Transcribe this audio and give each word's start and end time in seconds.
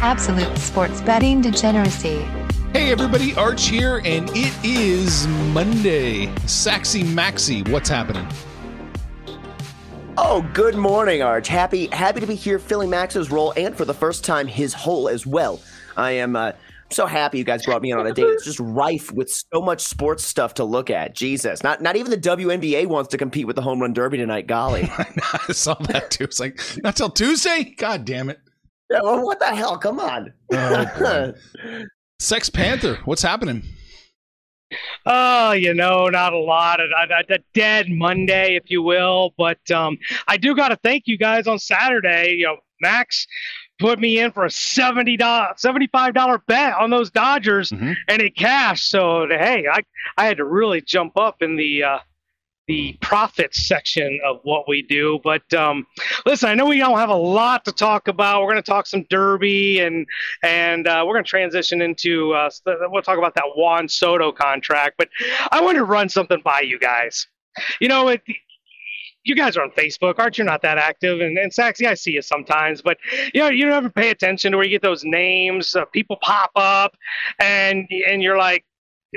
Absolute 0.00 0.58
sports 0.58 1.00
betting 1.00 1.40
degeneracy. 1.40 2.26
Hey 2.72 2.90
everybody, 2.90 3.34
Arch 3.36 3.68
here, 3.68 4.02
and 4.04 4.28
it 4.34 4.52
is 4.64 5.26
Monday. 5.52 6.26
Saxy 6.46 7.04
Maxi, 7.04 7.66
what's 7.70 7.88
happening? 7.88 8.26
Oh, 10.16 10.48
good 10.52 10.74
morning, 10.74 11.22
Arch. 11.22 11.48
Happy 11.48 11.86
happy 11.86 12.20
to 12.20 12.26
be 12.26 12.34
here 12.34 12.58
filling 12.58 12.90
Max's 12.90 13.30
role 13.30 13.52
and 13.56 13.76
for 13.76 13.84
the 13.84 13.94
first 13.94 14.24
time 14.24 14.46
his 14.46 14.74
hole 14.74 15.08
as 15.08 15.26
well. 15.26 15.60
I 15.96 16.12
am 16.12 16.36
uh, 16.36 16.52
so 16.90 17.06
happy 17.06 17.38
you 17.38 17.44
guys 17.44 17.64
brought 17.64 17.82
me 17.82 17.92
in 17.92 17.98
on 17.98 18.06
a 18.06 18.12
date. 18.12 18.26
It's 18.26 18.44
just 18.44 18.60
rife 18.60 19.12
with 19.12 19.30
so 19.30 19.60
much 19.60 19.80
sports 19.80 20.24
stuff 20.24 20.54
to 20.54 20.64
look 20.64 20.90
at. 20.90 21.14
Jesus. 21.14 21.62
Not 21.62 21.80
not 21.80 21.96
even 21.96 22.10
the 22.10 22.18
WNBA 22.18 22.86
wants 22.86 23.10
to 23.10 23.18
compete 23.18 23.46
with 23.46 23.56
the 23.56 23.62
home 23.62 23.80
run 23.80 23.92
derby 23.92 24.18
tonight. 24.18 24.46
Golly. 24.46 24.88
I 24.98 25.52
saw 25.52 25.74
that 25.74 26.10
too. 26.10 26.24
It's 26.24 26.40
like, 26.40 26.60
not 26.82 26.96
till 26.96 27.10
Tuesday? 27.10 27.74
God 27.76 28.04
damn 28.04 28.28
it. 28.28 28.40
Yeah, 28.90 29.00
well, 29.02 29.24
what 29.24 29.38
the 29.38 29.46
hell? 29.54 29.78
Come 29.78 29.98
on. 30.00 30.32
Oh, 30.52 31.32
Sex 32.18 32.48
Panther, 32.48 32.98
what's 33.04 33.22
happening? 33.22 33.62
Oh, 35.06 35.52
you 35.52 35.74
know, 35.74 36.08
not 36.08 36.32
a 36.32 36.38
lot. 36.38 36.80
A, 36.80 36.84
a, 36.84 37.34
a 37.34 37.38
dead 37.54 37.86
Monday, 37.90 38.56
if 38.56 38.70
you 38.70 38.82
will. 38.82 39.32
But 39.36 39.58
um, 39.70 39.98
I 40.26 40.36
do 40.36 40.54
got 40.54 40.68
to 40.68 40.76
thank 40.76 41.04
you 41.06 41.16
guys 41.18 41.46
on 41.46 41.58
Saturday. 41.58 42.34
You 42.38 42.46
know, 42.46 42.56
Max 42.80 43.26
put 43.78 43.98
me 44.00 44.18
in 44.18 44.30
for 44.32 44.44
a 44.44 44.48
$70, 44.48 45.18
$75 45.18 46.40
bet 46.46 46.74
on 46.74 46.90
those 46.90 47.10
Dodgers, 47.10 47.70
Mhm. 47.70 47.94
and 48.08 48.22
it 48.22 48.36
cashed. 48.36 48.88
So, 48.88 49.26
hey, 49.28 49.66
I, 49.70 49.80
I 50.16 50.26
had 50.26 50.38
to 50.38 50.44
really 50.44 50.80
jump 50.80 51.16
up 51.16 51.42
in 51.42 51.56
the 51.56 51.82
uh, 51.84 51.98
the 52.66 52.96
profits 53.00 53.68
section 53.68 54.20
of 54.24 54.40
what 54.42 54.68
we 54.68 54.82
do. 54.82 55.20
But 55.22 55.52
um, 55.54 55.86
listen, 56.26 56.48
I 56.48 56.54
know 56.54 56.66
we 56.66 56.78
don't 56.78 56.98
have 56.98 57.10
a 57.10 57.14
lot 57.14 57.64
to 57.66 57.72
talk 57.72 58.08
about. 58.08 58.42
We're 58.42 58.52
going 58.52 58.62
to 58.62 58.70
talk 58.70 58.86
some 58.86 59.04
Derby 59.10 59.80
and 59.80 60.06
and 60.42 60.86
uh, 60.86 61.04
we're 61.06 61.14
going 61.14 61.24
to 61.24 61.30
transition 61.30 61.82
into 61.82 62.32
uh, 62.32 62.50
we'll 62.66 63.02
talk 63.02 63.18
about 63.18 63.34
that 63.34 63.44
Juan 63.56 63.88
Soto 63.88 64.32
contract. 64.32 64.96
But 64.98 65.08
I 65.50 65.60
want 65.60 65.76
to 65.76 65.84
run 65.84 66.08
something 66.08 66.40
by 66.44 66.60
you 66.60 66.78
guys. 66.78 67.26
You 67.80 67.88
know, 67.88 68.08
it, 68.08 68.22
you 69.24 69.34
guys 69.34 69.56
are 69.56 69.62
on 69.62 69.70
Facebook, 69.70 70.18
aren't 70.18 70.38
you? 70.38 70.44
Not 70.44 70.62
that 70.62 70.78
active, 70.78 71.20
and 71.20 71.36
and 71.38 71.52
Saxy, 71.52 71.86
I 71.86 71.94
see 71.94 72.12
you 72.12 72.22
sometimes, 72.22 72.82
but 72.82 72.98
you 73.32 73.40
know, 73.40 73.48
you 73.48 73.66
never 73.66 73.88
pay 73.90 74.10
attention 74.10 74.52
to 74.52 74.58
where 74.58 74.64
you 74.64 74.70
get 74.70 74.82
those 74.82 75.04
names. 75.04 75.74
Uh, 75.74 75.84
people 75.86 76.18
pop 76.20 76.50
up, 76.56 76.96
and 77.38 77.88
and 78.08 78.22
you're 78.22 78.38
like. 78.38 78.64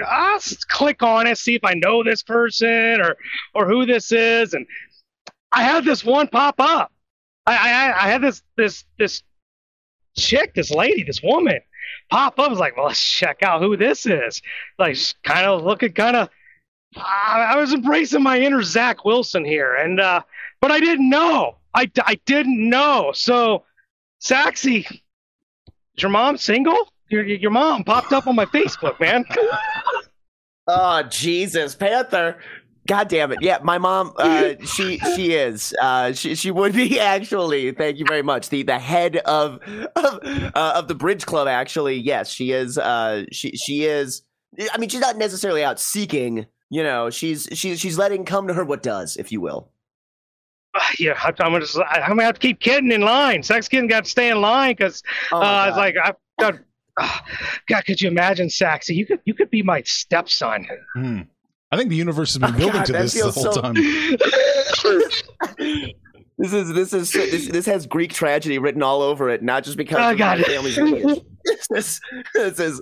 I'll 0.06 0.40
click 0.68 1.04
on 1.04 1.28
it, 1.28 1.38
see 1.38 1.56
if 1.56 1.64
I 1.64 1.74
know 1.74 2.04
this 2.04 2.24
person 2.24 3.02
or 3.02 3.18
or 3.54 3.68
who 3.68 3.86
this 3.86 4.12
is, 4.12 4.54
and 4.54 4.66
I 5.52 5.64
had 5.64 5.86
this 5.86 6.04
one 6.04 6.28
pop 6.28 6.56
up. 6.60 6.92
I 7.46 7.54
I, 7.54 8.06
I 8.06 8.10
had 8.10 8.22
this 8.22 8.44
this 8.56 8.84
this 8.98 9.24
chick, 10.18 10.54
this 10.54 10.72
lady, 10.72 11.04
this 11.04 11.22
woman 11.24 11.60
pop 12.10 12.40
up. 12.40 12.48
I 12.48 12.50
was 12.50 12.60
like, 12.60 12.76
well, 12.76 12.88
let's 12.88 13.04
check 13.04 13.44
out 13.44 13.62
who 13.62 13.78
this 13.78 14.06
is. 14.06 14.42
Like, 14.78 14.98
kind 15.24 15.46
of 15.46 15.64
looking, 15.64 15.94
kind 15.94 16.16
of. 16.16 16.30
I, 16.96 17.54
I 17.54 17.56
was 17.58 17.74
embracing 17.74 18.24
my 18.24 18.40
inner 18.40 18.64
Zach 18.64 19.06
Wilson 19.06 19.46
here, 19.46 19.76
and 19.76 20.00
uh, 20.00 20.22
but 20.62 20.72
I 20.72 20.80
didn't 20.80 21.10
know. 21.10 21.58
I, 21.74 21.92
I 22.04 22.20
didn't 22.26 22.70
know. 22.70 23.12
So, 23.14 23.66
Saxy, 24.20 24.90
is 24.90 26.02
your 26.02 26.10
mom 26.10 26.38
single? 26.38 26.92
Your 27.10 27.24
your 27.24 27.52
mom 27.52 27.84
popped 27.84 28.14
up 28.14 28.28
on 28.28 28.36
my 28.36 28.46
Facebook, 28.46 29.00
man. 29.00 29.26
Oh, 30.70 31.02
Jesus, 31.04 31.76
Panther. 31.76 32.40
God 32.88 33.08
damn 33.08 33.32
it. 33.32 33.40
Yeah, 33.42 33.60
my 33.64 33.78
mom, 33.78 34.14
uh, 34.18 34.56
she 34.66 34.98
she 35.16 35.34
is. 35.34 35.74
Uh, 35.82 36.12
she 36.14 36.36
she 36.36 36.52
would 36.52 36.74
be 36.74 37.00
actually. 37.02 37.72
Thank 37.72 37.98
you 38.00 38.06
very 38.06 38.22
much. 38.22 38.50
The 38.50 38.64
the 38.64 38.78
head 38.80 39.18
of 39.18 39.60
of, 39.96 40.20
uh, 40.26 40.74
of 40.76 40.88
the 40.90 40.96
Bridge 40.96 41.26
Club. 41.26 41.48
Actually, 41.48 41.96
yes, 41.96 42.30
she 42.30 42.52
is. 42.52 42.78
Uh, 42.78 43.24
she 43.32 43.52
she 43.52 43.86
is. 43.86 44.24
I 44.74 44.78
mean, 44.78 44.90
she's 44.90 45.02
not 45.02 45.18
necessarily 45.18 45.64
out 45.64 45.80
seeking. 45.80 46.46
You 46.70 46.84
know, 46.84 47.10
she's 47.10 47.48
she's 47.54 47.80
she's 47.80 47.98
letting 47.98 48.26
come 48.26 48.48
to 48.48 48.54
her 48.54 48.66
what 48.66 48.84
does, 48.84 49.16
if 49.16 49.32
you 49.32 49.40
will. 49.40 49.70
yeah, 51.00 51.14
I, 51.22 51.30
I'm 51.40 51.54
gonna 51.54 51.66
I'm 51.90 52.10
gonna 52.10 52.24
have 52.24 52.36
to 52.36 52.40
keep 52.42 52.60
kidding 52.60 52.92
in 52.92 53.02
line. 53.02 53.44
Sex 53.44 53.68
kitten 53.68 53.88
got 53.88 54.04
to 54.06 54.10
stay 54.10 54.30
in 54.30 54.42
line 54.42 54.76
because 54.76 55.02
Oh 55.32 55.42
uh, 55.42 55.66
it's 55.70 55.78
like 55.78 55.96
I've 56.04 56.16
got. 56.40 56.56
Uh, 56.98 57.18
God, 57.68 57.86
could 57.86 58.02
you 58.02 58.10
imagine, 58.10 58.50
Saxy? 58.50 58.96
You 58.96 59.06
could 59.06 59.20
you 59.26 59.34
could 59.34 59.50
be 59.50 59.64
my 59.64 59.82
stepson. 59.84 60.68
Hmm. 60.96 61.22
I 61.72 61.78
think 61.78 61.90
the 61.90 61.96
universe 61.96 62.34
has 62.34 62.40
been 62.40 62.56
Oh, 62.56 62.58
building 62.58 62.78
God, 62.78 62.86
to 62.86 62.94
this 62.94 63.14
the 63.14 63.32
whole 63.32 63.54
so- 63.54 63.62
time. 63.62 63.76
This 66.40 66.54
is 66.54 66.72
this 66.72 66.94
is 66.94 67.12
this, 67.12 67.48
this 67.48 67.66
has 67.66 67.88
Greek 67.88 68.14
tragedy 68.14 68.60
written 68.60 68.84
all 68.84 69.02
over 69.02 69.28
it, 69.32 69.42
not 69.42 69.64
just 69.64 69.76
because 69.76 69.98
Oh, 70.00 70.12
of 70.12 70.20
God. 70.20 70.38
my 70.38 70.44
family's 70.44 70.78
lineage. 70.78 71.24
this, 71.72 72.00
this 72.36 72.60
is 72.60 72.80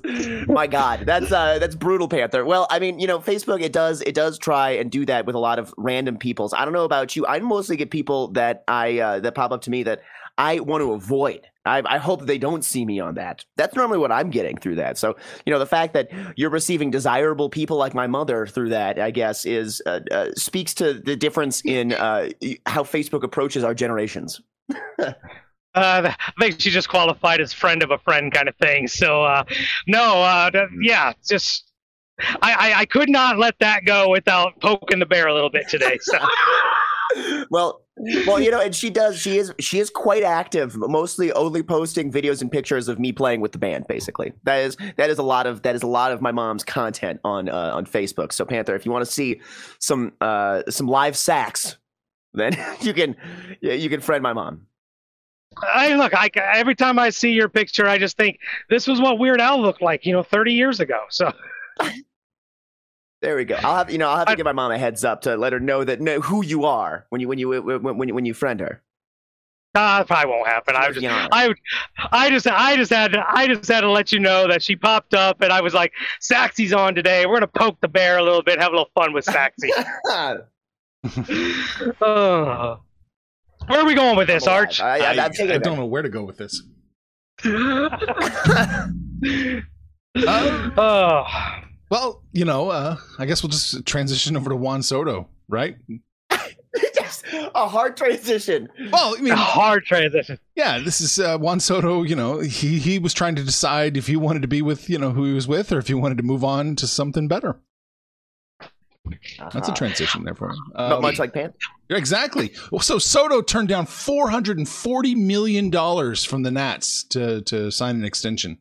my 0.50 0.68
God. 0.68 1.06
That's 1.06 1.32
uh 1.32 1.58
that's 1.60 1.74
brutal, 1.74 2.10
Panther. 2.10 2.44
Well, 2.44 2.68
I 2.70 2.80
mean, 2.80 3.00
you 3.00 3.08
know, 3.08 3.20
Facebook 3.20 3.62
it 3.62 3.72
does 3.72 4.02
it 4.02 4.14
does 4.14 4.38
try 4.38 4.72
and 4.72 4.92
do 4.92 5.06
that 5.06 5.26
with 5.26 5.36
a 5.36 5.40
lot 5.40 5.58
of 5.58 5.74
random 5.78 6.18
peoples. 6.18 6.54
I 6.54 6.66
don't 6.66 6.74
know 6.74 6.84
about 6.84 7.16
you. 7.16 7.26
I 7.28 7.40
mostly 7.40 7.78
get 7.78 7.92
people 7.92 8.28
that 8.34 8.66
I 8.68 9.00
uh, 9.00 9.20
that 9.22 9.36
pop 9.36 9.54
up 9.54 9.62
to 9.62 9.70
me 9.70 9.84
that 9.84 10.02
I 10.38 10.60
want 10.60 10.82
to 10.82 10.92
avoid. 10.92 11.48
I, 11.66 11.82
I 11.86 11.98
hope 11.98 12.26
they 12.26 12.38
don't 12.38 12.64
see 12.64 12.86
me 12.86 13.00
on 13.00 13.16
that. 13.16 13.44
That's 13.58 13.76
normally 13.76 13.98
what 13.98 14.12
I'm 14.12 14.30
getting 14.30 14.58
through 14.58 14.76
that. 14.76 14.98
So, 14.98 15.16
you 15.46 15.52
know, 15.54 15.60
the 15.60 15.66
fact 15.66 15.94
that 15.94 16.10
you're 16.36 16.50
receiving 16.50 16.92
desirable 16.92 17.50
people 17.50 17.78
like 17.78 17.94
my 17.94 18.08
mother 18.08 18.46
through 18.48 18.70
that, 18.70 19.00
I 19.00 19.12
guess, 19.12 19.46
is 19.46 19.82
uh, 19.86 20.00
uh, 20.12 20.32
speaks 20.36 20.74
to 20.76 20.94
the 20.94 21.16
difference 21.16 21.62
in 21.66 21.94
uh, 21.94 22.30
how 22.66 22.84
Facebook 22.84 23.24
approaches 23.24 23.64
our 23.64 23.74
generations. 23.74 24.42
Uh, 25.76 26.10
I 26.18 26.32
think 26.40 26.62
she 26.62 26.70
just 26.70 26.88
qualified 26.88 27.42
as 27.42 27.52
friend 27.52 27.84
of 27.84 27.92
a 27.92 27.98
friend 27.98 28.32
kind 28.32 28.48
of 28.48 28.56
thing. 28.56 28.88
So 28.88 29.24
uh, 29.26 29.44
no, 29.88 30.22
uh, 30.22 30.50
that- 30.52 30.70
yeah, 30.82 31.12
just 31.28 31.70
I, 32.42 32.54
I 32.54 32.80
I 32.80 32.86
could 32.86 33.10
not 33.10 33.38
let 33.38 33.56
that 33.60 33.84
go 33.86 34.10
without 34.10 34.54
poking 34.62 35.00
the 35.00 35.06
bear 35.06 35.28
a 35.28 35.34
little 35.34 35.50
bit 35.50 35.68
today. 35.68 35.98
So 36.02 36.18
well, 37.50 37.82
well, 38.28 38.40
you 38.40 38.52
know, 38.52 38.60
and 38.60 38.76
she 38.76 38.90
does. 38.90 39.18
She 39.18 39.38
is. 39.38 39.54
She 39.60 39.80
is 39.80 39.90
quite 39.90 40.24
active. 40.24 40.76
Mostly 40.76 41.32
only 41.32 41.64
posting 41.64 42.12
videos 42.12 42.42
and 42.42 42.52
pictures 42.52 42.88
of 42.88 43.00
me 43.00 43.12
playing 43.12 43.42
with 43.42 43.52
the 43.52 43.58
band. 43.58 43.88
Basically, 43.88 44.34
that 44.44 44.58
is 44.58 44.78
that 44.98 45.10
is 45.10 45.18
a 45.18 45.24
lot 45.24 45.48
of 45.48 45.62
that 45.62 45.76
is 45.76 45.84
a 45.84 45.88
lot 45.88 46.12
of 46.12 46.22
my 46.22 46.32
mom's 46.32 46.64
content 46.64 47.20
on 47.24 47.48
uh, 47.50 47.72
on 47.74 47.86
Facebook. 47.86 48.34
So 48.34 48.46
Panther, 48.46 48.76
if 48.76 48.86
you 48.86 48.92
want 48.92 49.06
to 49.06 49.12
see 49.12 49.42
some 49.80 50.14
uh, 50.22 50.64
some 50.70 50.88
live 50.88 51.16
sax, 51.16 51.78
then 52.34 52.54
you 52.82 52.94
can 52.94 53.16
you 53.62 53.90
can 53.90 54.02
friend 54.02 54.22
my 54.22 54.34
mom. 54.34 54.68
I 55.62 55.96
look, 55.96 56.14
I 56.14 56.30
every 56.36 56.76
time 56.76 57.00
I 57.00 57.10
see 57.10 57.32
your 57.32 57.48
picture, 57.48 57.88
I 57.88 57.98
just 57.98 58.18
think 58.18 58.40
this 58.70 58.88
was 58.88 59.00
what 59.00 59.20
Weird 59.20 59.40
Al 59.40 59.62
looked 59.62 59.82
like, 59.82 60.06
you 60.06 60.12
know, 60.12 60.24
30 60.24 60.52
years 60.52 60.80
ago. 60.82 61.00
So 61.10 61.32
There 63.22 63.36
we 63.36 63.46
go. 63.46 63.56
I'll 63.56 63.78
have 63.78 63.92
you 63.92 63.98
know 63.98 64.10
I'll 64.10 64.18
have 64.18 64.28
to 64.28 64.34
I- 64.34 64.36
give 64.36 64.46
my 64.46 64.52
mom 64.52 64.72
a 64.72 64.78
heads 64.78 65.04
up 65.04 65.22
to 65.22 65.36
let 65.36 65.54
her 65.54 65.60
know 65.60 65.84
that 65.84 66.02
know 66.02 66.20
who 66.22 66.44
you 66.44 66.66
are 66.66 67.06
when 67.10 67.22
you 67.22 67.28
when 67.28 67.40
you 67.40 67.50
when 67.62 67.98
when, 67.98 68.14
when 68.16 68.26
you 68.26 68.34
friend 68.34 68.60
her. 68.60 68.82
uh, 69.76 70.00
it 70.02 70.08
probably 70.08 70.32
won't 70.32 70.48
happen. 70.48 70.76
I 70.76 70.88
was 70.88 70.96
just, 70.96 71.04
Yeah. 71.04 71.28
I, 71.32 71.48
would- 71.50 71.58
I 72.12 72.30
just, 72.30 72.48
I 72.48 72.76
just 72.78 72.92
had, 72.94 73.12
to, 73.12 73.26
I 73.28 73.48
just 73.48 73.68
had 73.70 73.82
to 73.82 73.92
let 73.92 74.12
you 74.14 74.20
know 74.20 74.48
that 74.48 74.64
she 74.64 74.76
popped 74.78 75.14
up, 75.14 75.42
and 75.42 75.52
I 75.52 75.60
was 75.62 75.74
like, 75.74 75.92
Saxy's 76.22 76.72
on 76.72 76.96
today. 76.96 77.26
We're 77.26 77.34
gonna 77.36 77.48
poke 77.48 77.78
the 77.82 77.90
bear 77.90 78.18
a 78.18 78.24
little 78.24 78.42
bit, 78.44 78.62
have 78.62 78.72
a 78.72 78.76
little 78.76 78.92
fun 78.96 79.12
with 79.12 79.26
Saxy. 79.26 79.70
uh, 82.02 82.78
where 83.68 83.80
are 83.80 83.86
we 83.86 83.96
going 83.96 84.16
with 84.18 84.28
this, 84.28 84.48
Arch? 84.48 84.80
I, 84.80 85.00
I, 85.00 85.14
I, 85.16 85.26
I'm 85.26 85.32
taking 85.32 85.52
I 85.52 85.56
it 85.56 85.64
don't 85.64 85.78
know 85.78 85.86
where 85.86 86.02
to 86.04 86.10
go 86.10 86.24
with 86.24 86.38
this. 86.38 86.62
oh, 90.16 91.26
Well, 91.96 92.22
you 92.34 92.44
know, 92.44 92.70
uh, 92.72 92.98
I 93.20 93.26
guess 93.26 93.42
we'll 93.42 93.52
just 93.52 93.86
transition 93.86 94.36
over 94.36 94.50
to 94.50 94.56
Juan 94.58 94.84
Soto, 94.84 95.30
right? 95.48 95.78
yes, 96.30 97.24
a 97.34 97.70
hard 97.70 97.96
transition. 97.96 98.68
Well, 98.92 99.16
I 99.18 99.22
mean, 99.22 99.32
a 99.32 99.38
hard 99.38 99.86
transition. 99.86 100.38
yeah, 100.56 100.80
this 100.80 101.00
is 101.00 101.20
uh, 101.20 101.38
Juan 101.38 101.62
Soto. 101.62 102.04
You 102.04 102.18
know, 102.18 102.40
he 102.40 102.80
he 102.80 103.00
was 103.00 103.14
trying 103.14 103.36
to 103.36 103.44
decide 103.46 103.96
if 103.96 104.08
he 104.08 104.18
wanted 104.18 104.42
to 104.42 104.48
be 104.50 104.62
with 104.62 104.90
you 104.90 104.98
know 104.98 105.12
who 105.12 105.24
he 105.24 105.32
was 105.34 105.48
with, 105.48 105.72
or 105.72 105.78
if 105.78 105.88
he 105.88 105.94
wanted 105.94 106.18
to 106.18 106.24
move 106.24 106.44
on 106.44 106.76
to 106.76 106.86
something 106.88 107.30
better. 107.30 107.62
That's 109.40 109.56
a 109.56 109.60
Uh-huh. 109.60 109.74
transition 109.76 110.26
there 110.26 110.36
for 110.36 110.50
him. 110.50 110.58
Not 110.74 110.92
Um, 110.94 111.02
much 111.02 111.18
like 111.18 111.32
Panther. 111.34 111.56
Exactly. 111.90 112.52
Well, 112.72 112.82
so 112.82 113.00
Soto 113.00 113.42
turned 113.42 113.70
down 113.70 113.86
four 113.86 114.32
hundred 114.32 114.58
and 114.58 114.68
forty 114.68 115.16
million 115.16 115.70
dollars 115.70 116.26
from 116.26 116.44
the 116.44 116.52
Nats 116.52 117.06
to 117.12 117.42
to 117.44 117.72
sign 117.72 117.96
an 117.96 118.04
extension. 118.04 118.58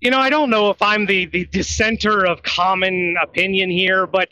You 0.00 0.10
know, 0.10 0.18
I 0.18 0.30
don't 0.30 0.50
know 0.50 0.70
if 0.70 0.80
I'm 0.80 1.06
the, 1.06 1.26
the 1.26 1.46
dissenter 1.46 2.24
of 2.24 2.42
common 2.42 3.16
opinion 3.20 3.70
here, 3.70 4.06
but 4.06 4.28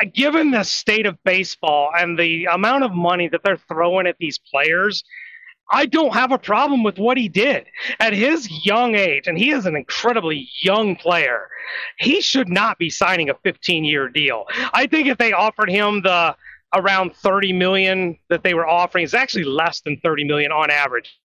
uh, 0.00 0.06
given 0.12 0.50
the 0.50 0.64
state 0.64 1.06
of 1.06 1.22
baseball 1.24 1.90
and 1.96 2.18
the 2.18 2.46
amount 2.46 2.84
of 2.84 2.92
money 2.92 3.28
that 3.28 3.42
they're 3.44 3.60
throwing 3.68 4.06
at 4.06 4.16
these 4.18 4.38
players, 4.38 5.04
I 5.70 5.86
don't 5.86 6.14
have 6.14 6.32
a 6.32 6.38
problem 6.38 6.82
with 6.82 6.98
what 6.98 7.16
he 7.18 7.28
did 7.28 7.66
at 8.00 8.12
his 8.12 8.48
young 8.64 8.94
age, 8.94 9.26
and 9.26 9.38
he 9.38 9.50
is 9.50 9.66
an 9.66 9.76
incredibly 9.76 10.48
young 10.62 10.96
player. 10.96 11.48
He 11.98 12.20
should 12.20 12.48
not 12.48 12.78
be 12.78 12.90
signing 12.90 13.28
a 13.28 13.34
15-year 13.34 14.08
deal. 14.08 14.46
I 14.72 14.86
think 14.86 15.08
if 15.08 15.18
they 15.18 15.32
offered 15.32 15.70
him 15.70 16.02
the 16.02 16.34
around 16.74 17.14
30 17.14 17.52
million 17.52 18.18
that 18.30 18.42
they 18.42 18.54
were 18.54 18.66
offering, 18.66 19.04
it's 19.04 19.14
actually 19.14 19.44
less 19.44 19.80
than 19.80 19.98
30 20.02 20.24
million 20.24 20.52
on 20.52 20.70
average. 20.70 21.18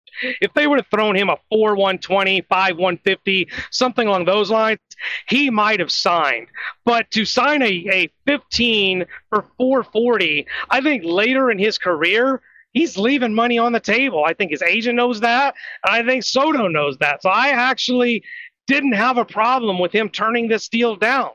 If 0.42 0.54
they 0.54 0.68
would 0.68 0.80
have 0.80 0.88
thrown 0.88 1.16
him 1.16 1.30
a 1.30 1.38
4 1.50 1.76
120, 1.76 2.42
5 2.42 2.78
150, 2.78 3.50
something 3.72 4.08
along 4.08 4.26
those 4.26 4.52
lines, 4.52 4.80
he 5.28 5.50
might 5.50 5.80
have 5.80 5.92
signed. 5.92 6.48
But 6.86 7.10
to 7.12 7.26
sign 7.26 7.62
a, 7.62 7.88
a 7.92 8.10
15 8.28 9.06
for 9.30 9.46
440, 9.58 10.48
I 10.70 10.82
think 10.82 11.04
later 11.06 11.52
in 11.52 11.60
his 11.60 11.78
career, 11.78 12.42
he's 12.74 12.98
leaving 12.98 13.34
money 13.34 13.58
on 13.58 13.72
the 13.72 13.80
table. 13.80 14.24
I 14.26 14.34
think 14.34 14.52
his 14.52 14.62
agent 14.62 14.96
knows 14.96 15.20
that. 15.22 15.56
I 15.84 16.04
think 16.04 16.24
Soto 16.24 16.68
knows 16.68 16.98
that. 17.00 17.22
So 17.22 17.30
I 17.30 17.50
actually 17.50 18.24
didn't 18.68 18.94
have 18.94 19.18
a 19.18 19.26
problem 19.26 19.80
with 19.80 19.92
him 19.92 20.10
turning 20.10 20.48
this 20.48 20.70
deal 20.70 20.96
down. 20.96 21.32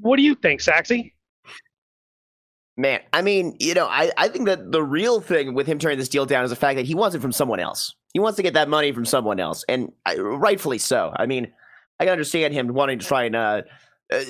What 0.00 0.16
do 0.16 0.22
you 0.22 0.34
think, 0.34 0.60
Saxy? 0.60 1.12
Man, 2.76 3.00
I 3.12 3.22
mean, 3.22 3.56
you 3.60 3.74
know, 3.74 3.86
I, 3.86 4.10
I 4.16 4.28
think 4.28 4.46
that 4.46 4.72
the 4.72 4.82
real 4.82 5.20
thing 5.20 5.54
with 5.54 5.66
him 5.66 5.78
turning 5.78 5.98
this 5.98 6.08
deal 6.08 6.24
down 6.24 6.44
is 6.44 6.50
the 6.50 6.56
fact 6.56 6.76
that 6.76 6.86
he 6.86 6.94
wants 6.94 7.14
it 7.14 7.20
from 7.20 7.32
someone 7.32 7.60
else. 7.60 7.94
He 8.12 8.20
wants 8.20 8.36
to 8.36 8.42
get 8.42 8.54
that 8.54 8.68
money 8.68 8.92
from 8.92 9.04
someone 9.04 9.38
else, 9.38 9.64
and 9.68 9.92
I, 10.04 10.16
rightfully 10.16 10.78
so. 10.78 11.12
I 11.14 11.26
mean, 11.26 11.52
I 12.00 12.04
can 12.04 12.12
understand 12.12 12.54
him 12.54 12.68
wanting 12.68 12.98
to 12.98 13.06
try 13.06 13.24
and 13.24 13.36
uh, 13.36 13.62
uh, 14.12 14.22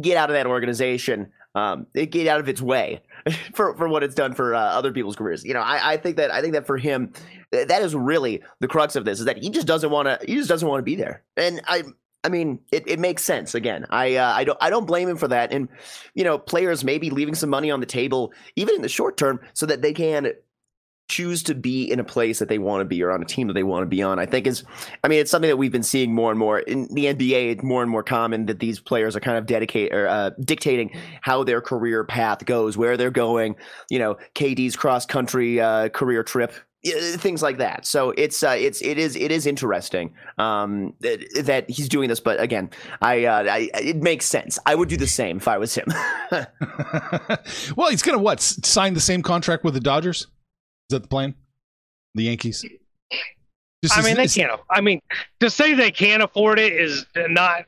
get 0.00 0.16
out 0.16 0.30
of 0.30 0.34
that 0.34 0.46
organization, 0.46 1.30
um, 1.54 1.86
get 1.94 2.26
out 2.26 2.40
of 2.40 2.48
its 2.48 2.60
way 2.60 3.02
for 3.54 3.76
for 3.76 3.88
what 3.88 4.02
it's 4.02 4.14
done 4.14 4.34
for 4.34 4.54
uh, 4.54 4.60
other 4.60 4.92
people's 4.92 5.16
careers. 5.16 5.44
You 5.44 5.54
know, 5.54 5.60
I, 5.60 5.92
I 5.92 5.96
think 5.98 6.16
that 6.16 6.30
I 6.32 6.40
think 6.40 6.54
that 6.54 6.66
for 6.66 6.78
him, 6.78 7.12
that 7.52 7.82
is 7.82 7.94
really 7.94 8.42
the 8.60 8.68
crux 8.68 8.96
of 8.96 9.04
this 9.04 9.20
is 9.20 9.26
that 9.26 9.38
he 9.38 9.50
just 9.50 9.66
doesn't 9.66 9.90
want 9.90 10.08
to. 10.08 10.18
He 10.26 10.34
just 10.34 10.48
doesn't 10.48 10.66
want 10.66 10.80
to 10.80 10.84
be 10.84 10.96
there, 10.96 11.22
and 11.36 11.60
I. 11.66 11.84
I 12.24 12.28
mean, 12.28 12.60
it, 12.70 12.84
it 12.86 13.00
makes 13.00 13.24
sense. 13.24 13.52
Again, 13.52 13.84
I 13.90 14.14
uh, 14.14 14.32
I 14.32 14.44
don't 14.44 14.58
I 14.60 14.70
don't 14.70 14.86
blame 14.86 15.08
him 15.08 15.16
for 15.16 15.26
that. 15.26 15.52
And 15.52 15.68
you 16.14 16.22
know, 16.22 16.38
players 16.38 16.84
may 16.84 16.98
be 16.98 17.10
leaving 17.10 17.34
some 17.34 17.50
money 17.50 17.68
on 17.68 17.80
the 17.80 17.86
table, 17.86 18.32
even 18.54 18.76
in 18.76 18.82
the 18.82 18.88
short 18.88 19.16
term, 19.16 19.40
so 19.54 19.66
that 19.66 19.82
they 19.82 19.92
can 19.92 20.32
choose 21.12 21.42
to 21.42 21.54
be 21.54 21.84
in 21.84 22.00
a 22.00 22.04
place 22.04 22.38
that 22.38 22.48
they 22.48 22.58
want 22.58 22.80
to 22.80 22.86
be 22.86 23.02
or 23.02 23.10
on 23.10 23.20
a 23.20 23.26
team 23.26 23.46
that 23.46 23.52
they 23.52 23.62
want 23.62 23.82
to 23.82 23.86
be 23.86 24.02
on. 24.02 24.18
I 24.18 24.24
think 24.24 24.46
is, 24.46 24.64
I 25.04 25.08
mean, 25.08 25.20
it's 25.20 25.30
something 25.30 25.50
that 25.50 25.58
we've 25.58 25.70
been 25.70 25.82
seeing 25.82 26.14
more 26.14 26.30
and 26.30 26.38
more 26.38 26.60
in 26.60 26.88
the 26.94 27.04
NBA. 27.04 27.52
It's 27.52 27.62
more 27.62 27.82
and 27.82 27.90
more 27.90 28.02
common 28.02 28.46
that 28.46 28.60
these 28.60 28.80
players 28.80 29.14
are 29.14 29.20
kind 29.20 29.36
of 29.36 29.44
dedicate 29.44 29.92
or 29.92 30.08
uh, 30.08 30.30
dictating 30.40 30.98
how 31.20 31.44
their 31.44 31.60
career 31.60 32.02
path 32.02 32.46
goes, 32.46 32.78
where 32.78 32.96
they're 32.96 33.10
going. 33.10 33.56
You 33.90 33.98
know, 33.98 34.16
KD's 34.34 34.74
cross 34.74 35.04
country 35.04 35.60
uh, 35.60 35.90
career 35.90 36.22
trip. 36.22 36.54
Things 36.82 37.42
like 37.42 37.58
that. 37.58 37.86
So 37.86 38.10
it's 38.16 38.42
uh, 38.42 38.56
it's 38.58 38.80
it 38.80 38.98
is 38.98 39.14
it 39.14 39.30
is 39.30 39.46
interesting 39.46 40.14
um, 40.38 40.94
that, 41.00 41.20
that 41.44 41.68
he's 41.70 41.90
doing 41.90 42.08
this. 42.08 42.20
But 42.20 42.40
again, 42.40 42.70
I, 43.02 43.26
uh, 43.26 43.44
I 43.44 43.70
it 43.74 44.02
makes 44.02 44.24
sense. 44.24 44.58
I 44.64 44.74
would 44.74 44.88
do 44.88 44.96
the 44.96 45.06
same 45.06 45.36
if 45.36 45.46
I 45.46 45.58
was 45.58 45.74
him. 45.74 45.86
well, 47.76 47.90
he's 47.90 48.02
gonna 48.02 48.18
what? 48.18 48.40
Sign 48.40 48.94
the 48.94 49.00
same 49.00 49.22
contract 49.22 49.62
with 49.62 49.74
the 49.74 49.80
Dodgers? 49.80 50.26
Is 50.90 50.94
that 50.96 51.02
the 51.02 51.08
plan? 51.08 51.34
The 52.14 52.24
Yankees. 52.24 52.64
Just 53.82 53.98
I 53.98 54.02
mean, 54.02 54.16
they 54.16 54.28
can't. 54.28 54.60
I 54.70 54.80
mean, 54.80 55.00
to 55.40 55.50
say 55.50 55.74
they 55.74 55.90
can't 55.90 56.22
afford 56.22 56.58
it 56.58 56.72
is 56.72 57.04
not 57.16 57.64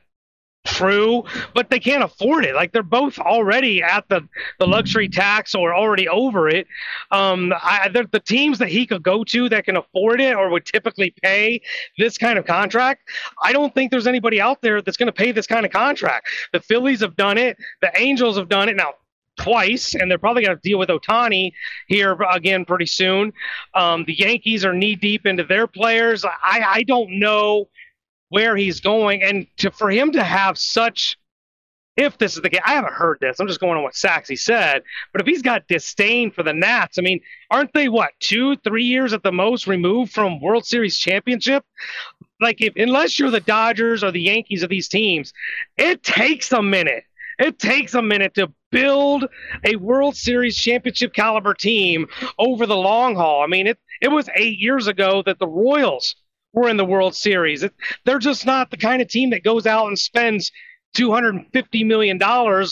true, 0.65 1.23
but 1.53 1.69
they 1.69 1.79
can't 1.79 2.03
afford 2.03 2.45
it. 2.45 2.55
Like 2.55 2.71
they're 2.71 2.83
both 2.83 3.19
already 3.19 3.81
at 3.81 4.07
the, 4.09 4.27
the 4.59 4.67
luxury 4.67 5.07
tax 5.07 5.55
or 5.55 5.73
already 5.73 6.07
over 6.07 6.49
it. 6.49 6.67
Um, 7.11 7.53
I, 7.61 7.89
the 7.89 8.19
teams 8.19 8.59
that 8.59 8.69
he 8.69 8.85
could 8.85 9.03
go 9.03 9.23
to 9.25 9.49
that 9.49 9.65
can 9.65 9.77
afford 9.77 10.19
it 10.21 10.35
or 10.35 10.49
would 10.49 10.65
typically 10.65 11.13
pay 11.21 11.61
this 11.97 12.17
kind 12.17 12.37
of 12.37 12.45
contract. 12.45 13.09
I 13.43 13.53
don't 13.53 13.73
think 13.73 13.91
there's 13.91 14.07
anybody 14.07 14.41
out 14.41 14.61
there 14.61 14.81
that's 14.81 14.97
going 14.97 15.07
to 15.07 15.13
pay 15.13 15.31
this 15.31 15.47
kind 15.47 15.65
of 15.65 15.71
contract. 15.71 16.29
The 16.51 16.59
Phillies 16.59 17.01
have 17.01 17.15
done 17.15 17.37
it. 17.37 17.57
The 17.81 17.91
Angels 17.99 18.37
have 18.37 18.49
done 18.49 18.69
it 18.69 18.75
now 18.75 18.93
twice, 19.37 19.95
and 19.95 20.09
they're 20.09 20.17
probably 20.17 20.43
going 20.43 20.57
to 20.57 20.61
deal 20.61 20.79
with 20.79 20.89
Ohtani 20.89 21.53
here 21.87 22.17
again 22.31 22.65
pretty 22.65 22.85
soon. 22.85 23.33
Um, 23.73 24.05
the 24.05 24.13
Yankees 24.13 24.65
are 24.65 24.73
knee 24.73 24.95
deep 24.95 25.25
into 25.25 25.43
their 25.43 25.67
players. 25.67 26.25
I, 26.25 26.65
I 26.67 26.83
don't 26.83 27.19
know 27.19 27.69
where 28.29 28.55
he's 28.55 28.79
going, 28.79 29.23
and 29.23 29.47
to 29.57 29.71
for 29.71 29.89
him 29.89 30.11
to 30.13 30.23
have 30.23 30.57
such. 30.57 31.17
If 31.97 32.17
this 32.17 32.35
is 32.35 32.41
the 32.41 32.49
case, 32.49 32.59
I 32.65 32.73
haven't 32.73 32.91
heard 32.91 33.19
this. 33.21 33.39
I'm 33.39 33.47
just 33.47 33.61
going 33.61 33.77
on 33.77 33.83
what 33.83 33.93
Saxy 33.93 34.37
said. 34.37 34.83
But 35.13 35.21
if 35.21 35.27
he's 35.27 35.41
got 35.41 35.65
disdain 35.69 36.29
for 36.29 36.43
the 36.43 36.51
Nats, 36.51 36.97
I 36.97 37.01
mean, 37.01 37.21
aren't 37.49 37.71
they 37.71 37.87
what 37.87 38.11
two, 38.19 38.57
three 38.57 38.83
years 38.83 39.13
at 39.13 39.23
the 39.23 39.31
most 39.31 39.65
removed 39.65 40.11
from 40.11 40.41
World 40.41 40.65
Series 40.65 40.97
championship? 40.97 41.63
Like, 42.41 42.61
if 42.61 42.73
unless 42.75 43.17
you're 43.17 43.31
the 43.31 43.39
Dodgers 43.39 44.03
or 44.03 44.11
the 44.11 44.19
Yankees 44.19 44.61
of 44.61 44.69
these 44.69 44.89
teams, 44.89 45.31
it 45.77 46.03
takes 46.03 46.51
a 46.51 46.61
minute. 46.61 47.05
It 47.39 47.59
takes 47.59 47.93
a 47.93 48.01
minute 48.01 48.33
to 48.35 48.51
build 48.75 49.25
a 49.63 49.77
World 49.77 50.17
Series 50.17 50.57
championship 50.57 51.13
caliber 51.13 51.53
team 51.53 52.07
over 52.37 52.65
the 52.65 52.75
long 52.75 53.15
haul. 53.15 53.41
I 53.41 53.47
mean, 53.47 53.67
it 53.67 53.79
it 54.01 54.09
was 54.09 54.27
eight 54.35 54.59
years 54.59 54.87
ago 54.87 55.23
that 55.25 55.39
the 55.39 55.47
Royals 55.47 56.15
were 56.51 56.67
in 56.67 56.75
the 56.75 56.83
World 56.83 57.15
Series. 57.15 57.63
It, 57.63 57.73
they're 58.03 58.19
just 58.19 58.45
not 58.45 58.71
the 58.71 58.77
kind 58.77 59.01
of 59.01 59.07
team 59.07 59.29
that 59.29 59.43
goes 59.43 59.65
out 59.65 59.87
and 59.87 59.97
spends. 59.97 60.51
$250 60.95 61.85
million 61.85 62.17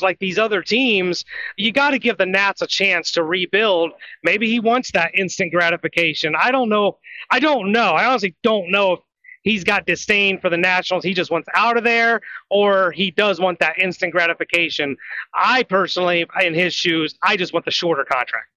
like 0.01 0.17
these 0.17 0.39
other 0.39 0.62
teams, 0.62 1.25
you 1.57 1.74
got 1.74 1.89
to 1.89 2.00
give 2.00 2.17
the 2.17 2.25
Nats 2.25 2.62
a 2.62 2.67
chance 2.67 3.12
to 3.12 3.22
rebuild. 3.22 3.91
Maybe 4.24 4.48
he 4.48 4.62
wants 4.62 4.93
that 4.93 5.12
instant 5.13 5.51
gratification. 5.51 6.33
I 6.33 6.51
don't 6.51 6.69
know. 6.69 7.00
I 7.29 7.41
don't 7.41 7.74
know. 7.74 7.91
I 7.91 8.05
honestly 8.05 8.33
don't 8.41 8.72
know 8.72 8.93
if 8.93 9.00
he's 9.43 9.63
got 9.63 9.85
disdain 9.85 10.39
for 10.39 10.50
the 10.50 10.57
Nationals. 10.57 11.03
He 11.03 11.13
just 11.13 11.31
wants 11.31 11.47
out 11.53 11.77
of 11.77 11.83
there, 11.83 12.21
or 12.50 12.91
he 12.91 13.12
does 13.12 13.39
want 13.39 13.59
that 13.59 13.77
instant 13.77 14.12
gratification. 14.12 14.97
I 15.33 15.63
personally, 15.63 16.25
in 16.41 16.53
his 16.53 16.73
shoes, 16.73 17.15
I 17.21 17.38
just 17.38 17.53
want 17.53 17.65
the 17.65 17.71
shorter 17.71 18.03
contract. 18.05 18.47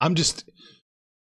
I'm 0.00 0.14
just 0.14 0.48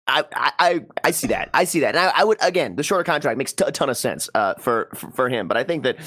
I, 0.07 0.23
I, 0.33 0.51
I- 0.59 0.85
I 1.03 1.11
see 1.11 1.27
that. 1.27 1.49
I 1.53 1.63
see 1.65 1.81
that. 1.81 1.95
And 1.95 1.99
I, 1.99 2.21
I 2.21 2.23
would 2.23 2.37
again, 2.41 2.75
the 2.75 2.83
shorter 2.83 3.03
contract 3.03 3.37
makes 3.37 3.53
t- 3.53 3.63
a 3.65 3.71
ton 3.71 3.89
of 3.89 3.97
sense 3.97 4.29
uh, 4.33 4.55
for, 4.55 4.89
for 4.95 5.11
for 5.11 5.29
him. 5.29 5.47
But 5.47 5.57
I 5.57 5.63
think 5.63 5.83
that 5.83 5.97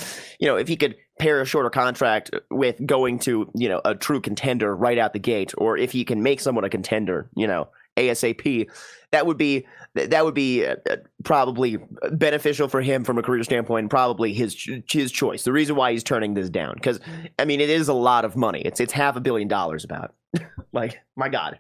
you 0.41 0.49
know 0.49 0.57
if 0.57 0.69
he 0.69 0.77
could 0.77 0.97
pair 1.21 1.41
a 1.41 1.45
shorter 1.47 1.71
contract 1.71 2.31
with 2.51 2.85
going 2.85 3.21
to 3.21 3.49
you 3.55 3.69
know 3.69 3.81
a 3.85 3.95
true 3.95 4.21
contender 4.21 4.75
right 4.75 4.99
out 4.99 5.13
the 5.13 5.19
gate, 5.21 5.55
or 5.57 5.77
if 5.77 5.93
he 5.93 6.05
can 6.05 6.23
make 6.23 6.41
someone 6.41 6.65
a 6.65 6.71
contender, 6.71 7.31
you 7.37 7.47
know 7.47 7.69
ASAP, 7.97 8.69
that 9.13 9.27
would 9.27 9.37
be 9.37 9.67
that 9.95 10.25
would 10.25 10.35
be 10.35 10.65
uh, 10.67 10.77
uh, 10.91 10.97
probably 11.23 11.79
beneficial 12.13 12.67
for 12.69 12.81
him 12.83 13.05
from 13.05 13.17
a 13.19 13.23
career 13.23 13.45
standpoint. 13.45 13.85
and 13.85 13.91
Probably 13.91 14.33
his 14.35 14.69
his 14.91 15.13
choice. 15.13 15.45
The 15.45 15.53
reason 15.53 15.77
why 15.77 15.93
he's 15.93 16.03
turning 16.03 16.35
this 16.35 16.51
down 16.51 16.75
because 16.75 16.99
I 17.39 17.45
mean 17.45 17.61
it 17.61 17.71
is 17.71 17.89
a 17.89 17.95
lot 17.95 18.25
of 18.25 18.37
money. 18.37 18.61
It's 18.63 18.81
it's 18.81 18.93
half 18.93 19.15
a 19.17 19.21
billion 19.21 19.47
dollars 19.49 19.85
about. 19.85 20.15
like 20.73 20.99
my 21.17 21.29
God. 21.29 21.59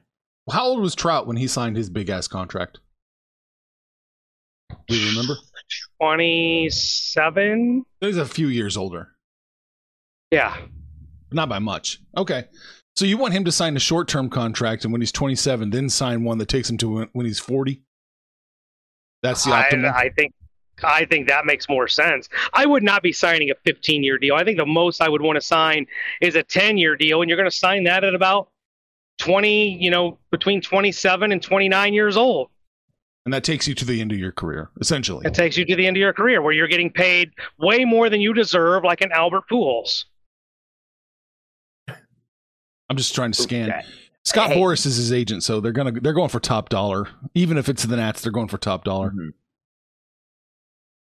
how 0.50 0.66
old 0.66 0.80
was 0.80 0.94
Trout 0.94 1.26
when 1.28 1.36
he 1.36 1.46
signed 1.46 1.76
his 1.76 1.88
big 1.88 2.10
ass 2.10 2.26
contract? 2.26 2.80
Do 4.88 4.96
you 4.96 5.08
remember? 5.10 5.36
27? 6.00 7.84
He's 8.00 8.16
a 8.16 8.26
few 8.26 8.48
years 8.48 8.76
older, 8.76 9.08
Yeah. 10.30 10.56
not 11.32 11.48
by 11.48 11.58
much. 11.58 12.00
Okay, 12.16 12.44
so 12.96 13.04
you 13.04 13.18
want 13.18 13.34
him 13.34 13.44
to 13.44 13.52
sign 13.52 13.76
a 13.76 13.80
short 13.80 14.08
term 14.08 14.30
contract, 14.30 14.84
and 14.84 14.92
when 14.92 15.00
he's 15.00 15.12
27, 15.12 15.70
then 15.70 15.88
sign 15.88 16.24
one 16.24 16.38
that 16.38 16.48
takes 16.48 16.70
him 16.70 16.78
to 16.78 17.06
when, 17.12 17.26
he's 17.26 17.40
40. 17.40 17.82
That's 19.22 19.44
the 19.44 19.52
I, 19.52 19.62
optimal. 19.64 19.94
I 19.94 20.10
think 20.10 20.32
I 20.82 21.04
think 21.04 21.28
that 21.28 21.46
makes 21.46 21.68
more 21.68 21.88
sense. 21.88 22.28
I 22.52 22.66
would 22.66 22.82
not 22.82 23.02
be 23.02 23.12
signing 23.12 23.50
a 23.50 23.54
15 23.64 24.02
year 24.02 24.18
deal. 24.18 24.34
I 24.34 24.44
think 24.44 24.58
the 24.58 24.66
most 24.66 25.00
I 25.00 25.08
would 25.08 25.22
want 25.22 25.36
to 25.36 25.40
sign 25.40 25.86
is 26.20 26.34
a 26.34 26.42
10 26.42 26.78
year 26.78 26.96
deal, 26.96 27.22
and 27.22 27.28
you're 27.28 27.36
going 27.36 27.50
to 27.50 27.56
sign 27.56 27.84
that 27.84 28.04
at 28.04 28.14
about 28.14 28.48
20, 29.18 29.82
you 29.82 29.90
know, 29.90 30.18
between 30.30 30.60
27 30.60 31.32
and 31.32 31.42
29 31.42 31.94
years 31.94 32.16
old. 32.16 32.50
And 33.24 33.32
that 33.32 33.42
takes 33.42 33.66
you 33.66 33.74
to 33.76 33.84
the 33.84 34.00
end 34.00 34.12
of 34.12 34.18
your 34.18 34.32
career, 34.32 34.70
essentially. 34.80 35.24
It 35.26 35.32
takes 35.32 35.56
you 35.56 35.64
to 35.64 35.76
the 35.76 35.86
end 35.86 35.96
of 35.96 36.00
your 36.00 36.12
career 36.12 36.42
where 36.42 36.52
you're 36.52 36.68
getting 36.68 36.90
paid 36.90 37.30
way 37.58 37.84
more 37.84 38.10
than 38.10 38.20
you 38.20 38.34
deserve, 38.34 38.84
like 38.84 39.00
an 39.00 39.12
Albert 39.12 39.44
Pujols. 39.50 40.04
I'm 42.90 42.96
just 42.96 43.14
trying 43.14 43.32
to 43.32 43.40
scan. 43.42 43.70
Okay. 43.70 43.82
Scott 44.24 44.52
Hey. 44.52 44.56
Boras 44.60 44.86
is 44.86 44.96
his 44.96 45.12
agent, 45.12 45.42
so 45.42 45.60
they're 45.60 45.72
gonna 45.72 45.92
they're 45.92 46.12
going 46.14 46.28
for 46.30 46.40
top 46.40 46.68
dollar. 46.70 47.08
Even 47.34 47.58
if 47.58 47.68
it's 47.68 47.82
the 47.84 47.96
Nats, 47.96 48.22
they're 48.22 48.32
going 48.32 48.48
for 48.48 48.58
top 48.58 48.84
dollar. 48.84 49.10
Mhm. 49.10 49.30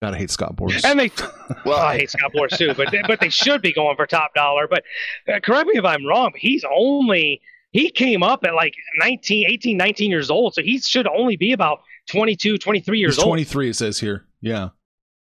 Gotta 0.02 0.16
hate 0.16 0.30
Scott 0.30 0.56
Boras. 0.56 0.82
And 0.84 0.98
they, 0.98 1.10
Well, 1.66 1.78
I 1.78 1.98
hate 1.98 2.10
Scott 2.10 2.32
Boras 2.34 2.56
too, 2.56 2.72
but 2.74 2.94
but 3.06 3.20
they 3.20 3.28
should 3.28 3.60
be 3.62 3.72
going 3.72 3.96
for 3.96 4.06
top 4.06 4.32
dollar. 4.34 4.66
But 4.68 4.84
uh, 5.32 5.40
correct 5.40 5.66
me 5.68 5.74
if 5.76 5.84
I'm 5.84 6.06
wrong. 6.06 6.30
But 6.32 6.40
he's 6.40 6.64
only 6.72 7.40
he 7.72 7.90
came 7.90 8.22
up 8.22 8.44
at 8.44 8.54
like 8.54 8.74
19, 8.98 9.46
18, 9.48 9.76
19 9.76 10.10
years 10.10 10.30
old, 10.30 10.54
so 10.54 10.62
he 10.62 10.78
should 10.78 11.06
only 11.06 11.36
be 11.36 11.52
about 11.52 11.80
22, 12.10 12.58
23 12.58 12.98
years 12.98 13.16
He's 13.16 13.22
old. 13.22 13.28
23. 13.30 13.70
It 13.70 13.74
says 13.76 14.00
here. 14.00 14.26
Yeah. 14.40 14.70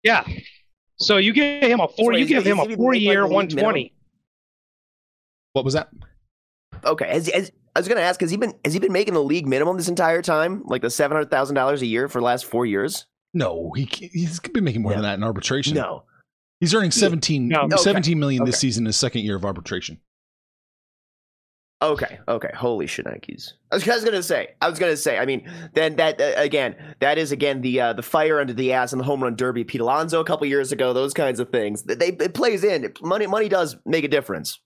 Yeah. 0.03 0.27
So 0.97 1.17
you 1.19 1.33
give 1.33 1.63
him 1.63 1.81
a 1.81 1.89
four. 1.89 2.13
So 2.13 2.19
you 2.19 2.27
give 2.27 2.47
is 2.47 2.53
him 2.53 2.59
a 2.61 2.77
four-year, 2.77 3.21
the 3.23 3.27
league 3.27 3.33
one 3.35 3.49
twenty. 3.49 3.95
What 5.53 5.65
was 5.65 5.75
that? 5.75 5.89
Okay. 6.87 7.07
Has, 7.09 7.29
has, 7.29 7.53
I 7.77 7.81
was 7.81 7.89
going 7.89 7.99
to 7.99 8.05
ask, 8.05 8.21
has 8.21 8.31
he 8.31 8.37
been 8.37 8.55
has 8.65 8.73
he 8.73 8.79
been 8.79 8.93
making 8.93 9.15
the 9.15 9.23
league 9.23 9.47
minimum 9.47 9.77
this 9.77 9.89
entire 9.89 10.23
time, 10.23 10.63
like 10.67 10.83
the 10.83 10.91
seven 10.91 11.17
hundred 11.17 11.31
thousand 11.31 11.55
dollars 11.57 11.83
a 11.83 11.87
year 11.87 12.09
for 12.09 12.21
the 12.21 12.25
last 12.25 12.45
four 12.45 12.67
years? 12.67 13.07
No, 13.33 13.73
he 13.75 13.89
he's 14.13 14.39
been 14.41 14.63
making 14.65 14.83
more 14.83 14.93
Yeah. 14.93 14.97
than 14.99 15.03
that 15.05 15.15
in 15.15 15.25
arbitration. 15.25 15.75
No. 15.75 16.05
He's 16.61 16.73
earning 16.75 16.93
17, 16.93 17.49
No. 17.49 17.63
Okay. 17.63 17.77
17 17.77 18.19
million 18.19 18.45
this 18.45 18.55
Okay. 18.55 18.61
season, 18.61 18.87
his 18.87 18.97
second 18.97 19.23
year 19.23 19.37
of 19.37 19.45
arbitration. 19.45 19.99
Okay. 21.83 22.19
Okay. 22.29 22.51
Holy 22.55 22.87
shenanigans! 22.87 23.55
I 23.71 23.75
was, 23.77 23.87
I 23.89 23.95
was 23.95 24.05
going 24.05 24.17
to 24.17 24.23
say. 24.23 24.55
I 24.63 24.71
was 24.71 24.79
going 24.79 24.93
to 24.93 24.97
say. 24.97 25.19
I 25.19 25.27
mean, 25.27 25.51
then 25.75 25.97
that 25.97 26.19
uh, 26.21 26.33
again, 26.37 26.77
that 27.01 27.19
is 27.19 27.31
again 27.33 27.61
the 27.61 27.81
uh, 27.81 27.93
the 27.93 28.03
fire 28.03 28.41
under 28.41 28.55
the 28.55 28.73
ass 28.73 28.93
in 28.93 28.99
the 28.99 29.05
home 29.05 29.23
run 29.23 29.35
derby. 29.37 29.65
Pete 29.65 29.81
Alonso 29.83 30.21
a 30.21 30.25
couple 30.25 30.47
years 30.47 30.73
ago. 30.73 30.93
Those 30.95 31.13
kinds 31.13 31.41
of 31.41 31.51
things. 31.51 31.83
They 31.83 32.09
it 32.09 32.33
plays 32.33 32.65
in. 32.65 32.91
Money 33.03 33.27
money 33.27 33.51
does 33.51 33.77
make 33.85 34.05
a 34.05 34.09
difference. 34.09 34.59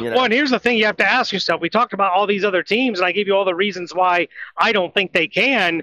You 0.00 0.10
know? 0.10 0.16
Well, 0.16 0.24
and 0.24 0.32
here's 0.32 0.50
the 0.50 0.58
thing 0.58 0.78
you 0.78 0.86
have 0.86 0.96
to 0.98 1.10
ask 1.10 1.32
yourself. 1.32 1.60
We 1.60 1.68
talked 1.68 1.92
about 1.92 2.12
all 2.12 2.26
these 2.26 2.44
other 2.44 2.62
teams, 2.62 2.98
and 2.98 3.06
I 3.06 3.12
gave 3.12 3.26
you 3.26 3.34
all 3.34 3.44
the 3.44 3.54
reasons 3.54 3.94
why 3.94 4.28
I 4.56 4.72
don't 4.72 4.92
think 4.94 5.12
they 5.12 5.28
can. 5.28 5.82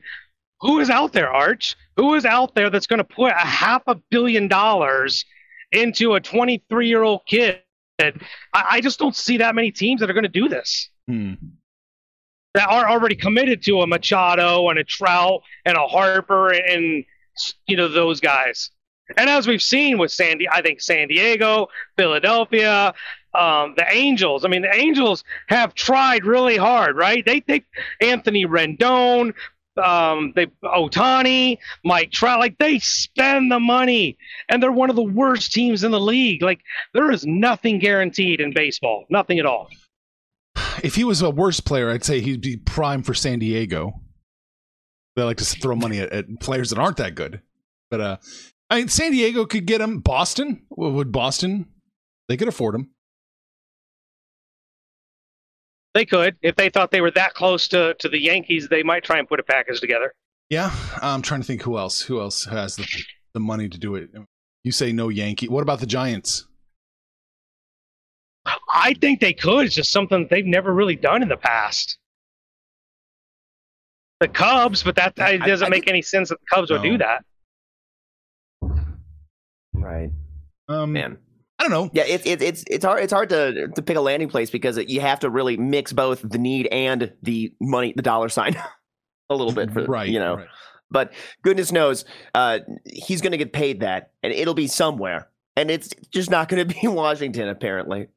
Who 0.61 0.79
is 0.79 0.89
out 0.89 1.13
there, 1.13 1.31
Arch? 1.31 1.75
Who 1.95 2.15
is 2.15 2.25
out 2.25 2.55
there 2.55 2.69
that's 2.69 2.87
going 2.87 2.97
to 2.97 3.03
put 3.03 3.31
a 3.31 3.45
half 3.45 3.83
a 3.87 3.95
billion 3.95 4.47
dollars 4.47 5.25
into 5.71 6.15
a 6.15 6.19
23 6.19 6.87
year 6.87 7.03
old 7.03 7.21
kid? 7.25 7.61
I, 7.99 8.13
I 8.53 8.81
just 8.81 8.99
don't 8.99 9.15
see 9.15 9.37
that 9.37 9.55
many 9.55 9.71
teams 9.71 10.01
that 10.01 10.09
are 10.09 10.13
going 10.13 10.23
to 10.23 10.29
do 10.29 10.49
this. 10.49 10.89
Hmm. 11.07 11.33
That 12.55 12.67
are 12.67 12.89
already 12.89 13.15
committed 13.15 13.61
to 13.63 13.81
a 13.81 13.87
Machado 13.87 14.69
and 14.69 14.79
a 14.79 14.83
Trout 14.83 15.41
and 15.65 15.77
a 15.77 15.85
Harper 15.85 16.49
and, 16.49 16.65
and 16.65 17.05
you 17.67 17.77
know 17.77 17.87
those 17.87 18.19
guys. 18.19 18.71
And 19.17 19.29
as 19.29 19.47
we've 19.47 19.61
seen 19.61 19.97
with 19.97 20.11
Sandy, 20.11 20.47
I 20.49 20.61
think 20.61 20.81
San 20.81 21.07
Diego, 21.07 21.67
Philadelphia, 21.97 22.93
um, 23.33 23.73
the 23.77 23.85
Angels. 23.91 24.43
I 24.43 24.47
mean, 24.47 24.61
the 24.61 24.73
Angels 24.73 25.23
have 25.47 25.73
tried 25.73 26.25
really 26.25 26.57
hard, 26.57 26.95
right? 26.95 27.25
They 27.25 27.41
they 27.41 27.63
Anthony 28.01 28.45
Rendon, 28.45 29.33
um, 29.77 30.33
they 30.35 30.47
Ohtani, 30.63 31.57
Mike 31.83 32.11
Trout, 32.11 32.39
like 32.39 32.57
they 32.57 32.79
spend 32.79 33.51
the 33.51 33.59
money, 33.59 34.17
and 34.49 34.61
they're 34.61 34.71
one 34.71 34.89
of 34.89 34.95
the 34.95 35.03
worst 35.03 35.51
teams 35.51 35.83
in 35.83 35.91
the 35.91 35.99
league. 35.99 36.41
Like 36.41 36.61
there 36.93 37.11
is 37.11 37.25
nothing 37.25 37.79
guaranteed 37.79 38.41
in 38.41 38.53
baseball, 38.53 39.05
nothing 39.09 39.39
at 39.39 39.45
all. 39.45 39.69
If 40.83 40.95
he 40.95 41.03
was 41.03 41.21
a 41.21 41.29
worse 41.29 41.59
player, 41.59 41.89
I'd 41.89 42.03
say 42.03 42.21
he'd 42.21 42.41
be 42.41 42.57
prime 42.57 43.03
for 43.03 43.13
San 43.13 43.39
Diego. 43.39 44.01
They 45.15 45.23
like 45.23 45.37
to 45.37 45.45
throw 45.45 45.75
money 45.75 45.99
at, 45.99 46.11
at 46.11 46.39
players 46.39 46.69
that 46.69 46.79
aren't 46.79 46.97
that 46.97 47.15
good. 47.15 47.41
But 47.91 48.01
uh, 48.01 48.17
I 48.69 48.77
mean, 48.77 48.87
San 48.87 49.11
Diego 49.11 49.45
could 49.45 49.65
get 49.65 49.81
him. 49.81 49.99
Boston 49.99 50.65
would 50.69 51.11
Boston? 51.11 51.65
They 52.27 52.37
could 52.37 52.47
afford 52.47 52.75
him. 52.75 52.91
They 55.93 56.05
could, 56.05 56.37
if 56.41 56.55
they 56.55 56.69
thought 56.69 56.91
they 56.91 57.01
were 57.01 57.11
that 57.11 57.33
close 57.33 57.67
to 57.69 57.95
to 57.99 58.09
the 58.09 58.21
Yankees, 58.21 58.67
they 58.69 58.83
might 58.83 59.03
try 59.03 59.17
and 59.19 59.27
put 59.27 59.39
a 59.39 59.43
package 59.43 59.79
together. 59.79 60.13
Yeah, 60.49 60.71
I'm 61.01 61.21
trying 61.21 61.41
to 61.41 61.47
think 61.47 61.61
who 61.63 61.77
else. 61.77 62.01
Who 62.01 62.19
else 62.19 62.45
has 62.45 62.75
the 62.75 62.87
the 63.33 63.39
money 63.39 63.69
to 63.69 63.77
do 63.77 63.95
it? 63.95 64.09
You 64.63 64.71
say 64.71 64.91
no 64.91 65.09
Yankee. 65.09 65.47
What 65.47 65.61
about 65.61 65.79
the 65.79 65.85
Giants? 65.85 66.45
I 68.73 68.93
think 68.95 69.19
they 69.19 69.33
could. 69.33 69.65
It's 69.67 69.75
just 69.75 69.91
something 69.91 70.27
they've 70.29 70.45
never 70.45 70.73
really 70.73 70.95
done 70.95 71.21
in 71.21 71.29
the 71.29 71.37
past. 71.37 71.97
The 74.19 74.27
Cubs, 74.27 74.83
but 74.83 74.95
that 74.95 75.13
I- 75.19 75.33
it 75.33 75.37
doesn't 75.39 75.67
I 75.67 75.69
make 75.69 75.87
any 75.87 76.01
sense 76.01 76.29
that 76.29 76.39
the 76.39 76.45
Cubs 76.55 76.71
would 76.71 76.81
do 76.81 76.97
that. 76.97 77.23
right, 79.73 80.09
Um, 80.67 80.91
man. 80.91 81.17
I 81.59 81.63
don't 81.63 81.71
know. 81.71 81.89
Yeah, 81.93 82.03
it's 82.07 82.25
it's 82.25 82.41
it's 82.41 82.63
it's 82.67 82.85
hard 82.85 83.03
it's 83.03 83.11
hard 83.11 83.29
to 83.29 83.67
to 83.67 83.81
pick 83.81 83.97
a 83.97 84.01
landing 84.01 84.29
place 84.29 84.49
because 84.49 84.77
you 84.77 85.01
have 85.01 85.19
to 85.19 85.29
really 85.29 85.57
mix 85.57 85.91
both 85.91 86.21
the 86.23 86.37
need 86.37 86.67
and 86.67 87.11
the 87.21 87.53
money, 87.59 87.93
the 87.93 88.01
dollar 88.01 88.29
sign, 88.29 88.55
a 89.29 89.35
little 89.35 89.53
bit 89.53 89.71
for 89.71 89.83
right. 89.83 90.07
you 90.07 90.19
know. 90.19 90.37
right. 90.37 90.47
But 90.89 91.13
goodness 91.43 91.71
knows, 91.71 92.05
uh, 92.33 92.59
he's 92.85 93.21
going 93.21 93.33
to 93.33 93.37
get 93.37 93.53
paid 93.53 93.81
that, 93.81 94.11
and 94.23 94.33
it'll 94.33 94.55
be 94.55 94.67
somewhere, 94.67 95.27
and 95.55 95.69
it's 95.69 95.89
just 96.11 96.31
not 96.31 96.47
going 96.47 96.65
to 96.67 96.73
be 96.73 96.87
Washington 96.87 97.49
apparently. 97.49 98.07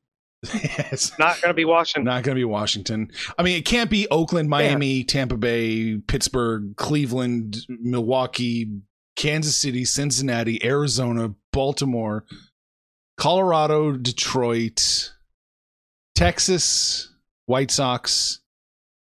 it's 0.44 1.16
Not 1.18 1.40
going 1.40 1.50
to 1.50 1.54
be 1.54 1.64
Washington. 1.64 2.04
Not 2.04 2.24
going 2.24 2.34
to 2.34 2.40
be 2.40 2.44
Washington. 2.44 3.10
I 3.38 3.42
mean, 3.42 3.56
it 3.56 3.64
can't 3.64 3.90
be 3.90 4.08
Oakland, 4.10 4.48
Miami, 4.48 5.04
Tampa 5.04 5.36
Bay, 5.36 5.98
Pittsburgh, 5.98 6.74
Cleveland, 6.76 7.58
Milwaukee, 7.68 8.80
Kansas 9.14 9.56
City, 9.56 9.84
Cincinnati, 9.84 10.64
Arizona, 10.64 11.34
Baltimore, 11.52 12.24
Colorado, 13.16 13.92
Detroit, 13.92 15.12
Texas, 16.14 17.12
White 17.46 17.70
Sox, 17.70 18.40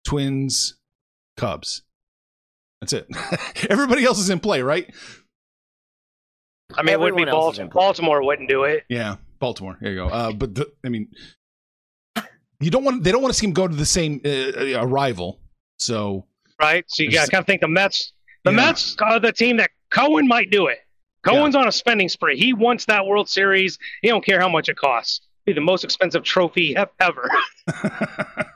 Twins, 0.04 0.76
Cubs. 1.36 1.82
That's 2.80 2.92
it. 2.92 3.06
Everybody 3.70 4.04
else 4.04 4.18
is 4.18 4.30
in 4.30 4.40
play, 4.40 4.62
right? 4.62 4.92
I 6.76 6.82
mean, 6.82 6.94
it 6.94 7.00
would 7.00 7.14
be 7.16 7.22
Everyone 7.22 7.28
else 7.28 7.54
is 7.54 7.58
in 7.60 7.68
Baltimore. 7.68 7.82
Baltimore 8.18 8.26
wouldn't 8.26 8.48
do 8.48 8.64
it. 8.64 8.84
Yeah, 8.88 9.16
Baltimore. 9.38 9.78
There 9.80 9.90
you 9.90 9.96
go. 9.96 10.08
Uh, 10.08 10.32
but 10.32 10.54
the, 10.54 10.72
I 10.84 10.88
mean, 10.88 11.08
you 12.60 12.70
don't 12.70 12.84
want 12.84 13.04
they 13.04 13.12
don't 13.12 13.22
want 13.22 13.32
to 13.32 13.38
see 13.38 13.46
him 13.46 13.52
go 13.52 13.68
to 13.68 13.74
the 13.74 13.86
same 13.86 14.20
uh, 14.24 14.80
uh, 14.80 14.86
rival. 14.86 15.40
So 15.78 16.26
right? 16.60 16.84
So 16.88 17.02
you 17.02 17.10
got 17.12 17.26
to 17.26 17.30
kind 17.30 17.42
of 17.42 17.46
think 17.46 17.60
the 17.60 17.68
Mets. 17.68 18.12
The 18.44 18.50
Yeah. 18.50 18.56
Mets 18.56 18.96
are 19.00 19.20
the 19.20 19.32
team 19.32 19.56
that 19.58 19.70
Cohen 19.90 20.26
might 20.26 20.50
do 20.50 20.66
it. 20.66 20.78
Cohen's 21.24 21.56
on 21.56 21.66
a 21.66 21.72
spending 21.72 22.08
spree. 22.08 22.38
He 22.38 22.52
wants 22.52 22.84
that 22.86 23.06
World 23.06 23.28
Series. 23.28 23.78
He 24.02 24.08
don't 24.08 24.24
care 24.24 24.40
how 24.40 24.48
much 24.48 24.68
it 24.68 24.76
costs. 24.76 25.22
Be 25.44 25.52
the 25.52 25.60
most 25.60 25.84
expensive 25.84 26.22
trophy 26.22 26.76
ever. 27.00 27.30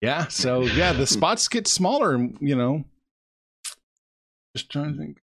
yeah. 0.00 0.26
So 0.28 0.62
yeah, 0.62 0.92
the 0.92 1.06
spots 1.06 1.48
get 1.48 1.66
smaller. 1.66 2.16
You 2.40 2.56
know, 2.56 2.84
just 4.56 4.70
trying 4.70 4.92
to 4.92 4.98
think. 4.98 5.18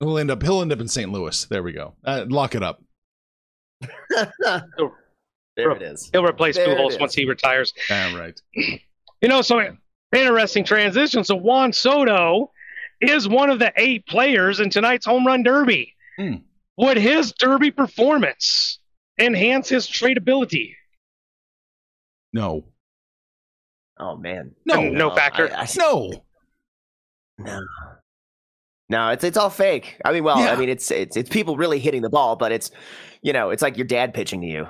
He'll 0.00 0.18
end 0.18 0.30
up. 0.30 0.42
He'll 0.42 0.62
end 0.62 0.72
up 0.72 0.80
in 0.80 0.88
St. 0.88 1.10
Louis. 1.10 1.44
There 1.46 1.62
we 1.62 1.72
go. 1.72 1.94
Uh, 2.04 2.24
lock 2.28 2.54
it 2.54 2.62
up. 2.62 2.82
there 3.80 5.70
it 5.72 5.82
is. 5.82 6.08
He'll 6.12 6.24
replace 6.24 6.56
There 6.56 6.68
Pujols 6.68 7.00
once 7.00 7.14
he 7.14 7.24
retires. 7.24 7.72
Ah, 7.90 8.14
right. 8.16 8.40
You 9.20 9.28
know, 9.28 9.42
so 9.42 9.60
interesting 10.14 10.62
transition. 10.62 11.24
So 11.24 11.34
Juan 11.34 11.72
Soto 11.72 12.52
is 13.00 13.28
one 13.28 13.50
of 13.50 13.58
the 13.58 13.72
eight 13.76 14.06
players 14.06 14.60
in 14.60 14.70
tonight's 14.70 15.06
home 15.06 15.26
run 15.26 15.42
derby. 15.42 15.94
Hmm. 16.16 16.34
Would 16.76 16.96
his 16.96 17.32
derby 17.32 17.70
performance 17.70 18.78
enhance 19.18 19.68
his 19.68 19.86
tradability? 19.86 20.74
No. 22.32 22.64
Oh 23.98 24.16
man, 24.16 24.52
No. 24.64 24.80
No 24.82 25.10
factor. 25.14 25.50
I- 25.52 25.62
I- 25.62 25.68
No. 25.76 26.12
No. 27.38 27.60
No, 28.90 29.08
it's 29.10 29.22
it's 29.24 29.36
all 29.36 29.50
fake. 29.50 30.00
I 30.04 30.12
mean, 30.12 30.24
well, 30.24 30.38
Yeah. 30.38 30.52
I 30.52 30.56
mean, 30.56 30.68
it's 30.68 30.90
it's 30.90 31.16
it's 31.16 31.28
people 31.28 31.56
really 31.56 31.78
hitting 31.78 32.02
the 32.02 32.08
ball, 32.10 32.36
but 32.36 32.52
it's 32.52 32.70
you 33.22 33.32
know, 33.32 33.50
it's 33.50 33.62
like 33.62 33.76
your 33.76 33.86
dad 33.86 34.14
pitching 34.14 34.40
to 34.40 34.46
you. 34.46 34.66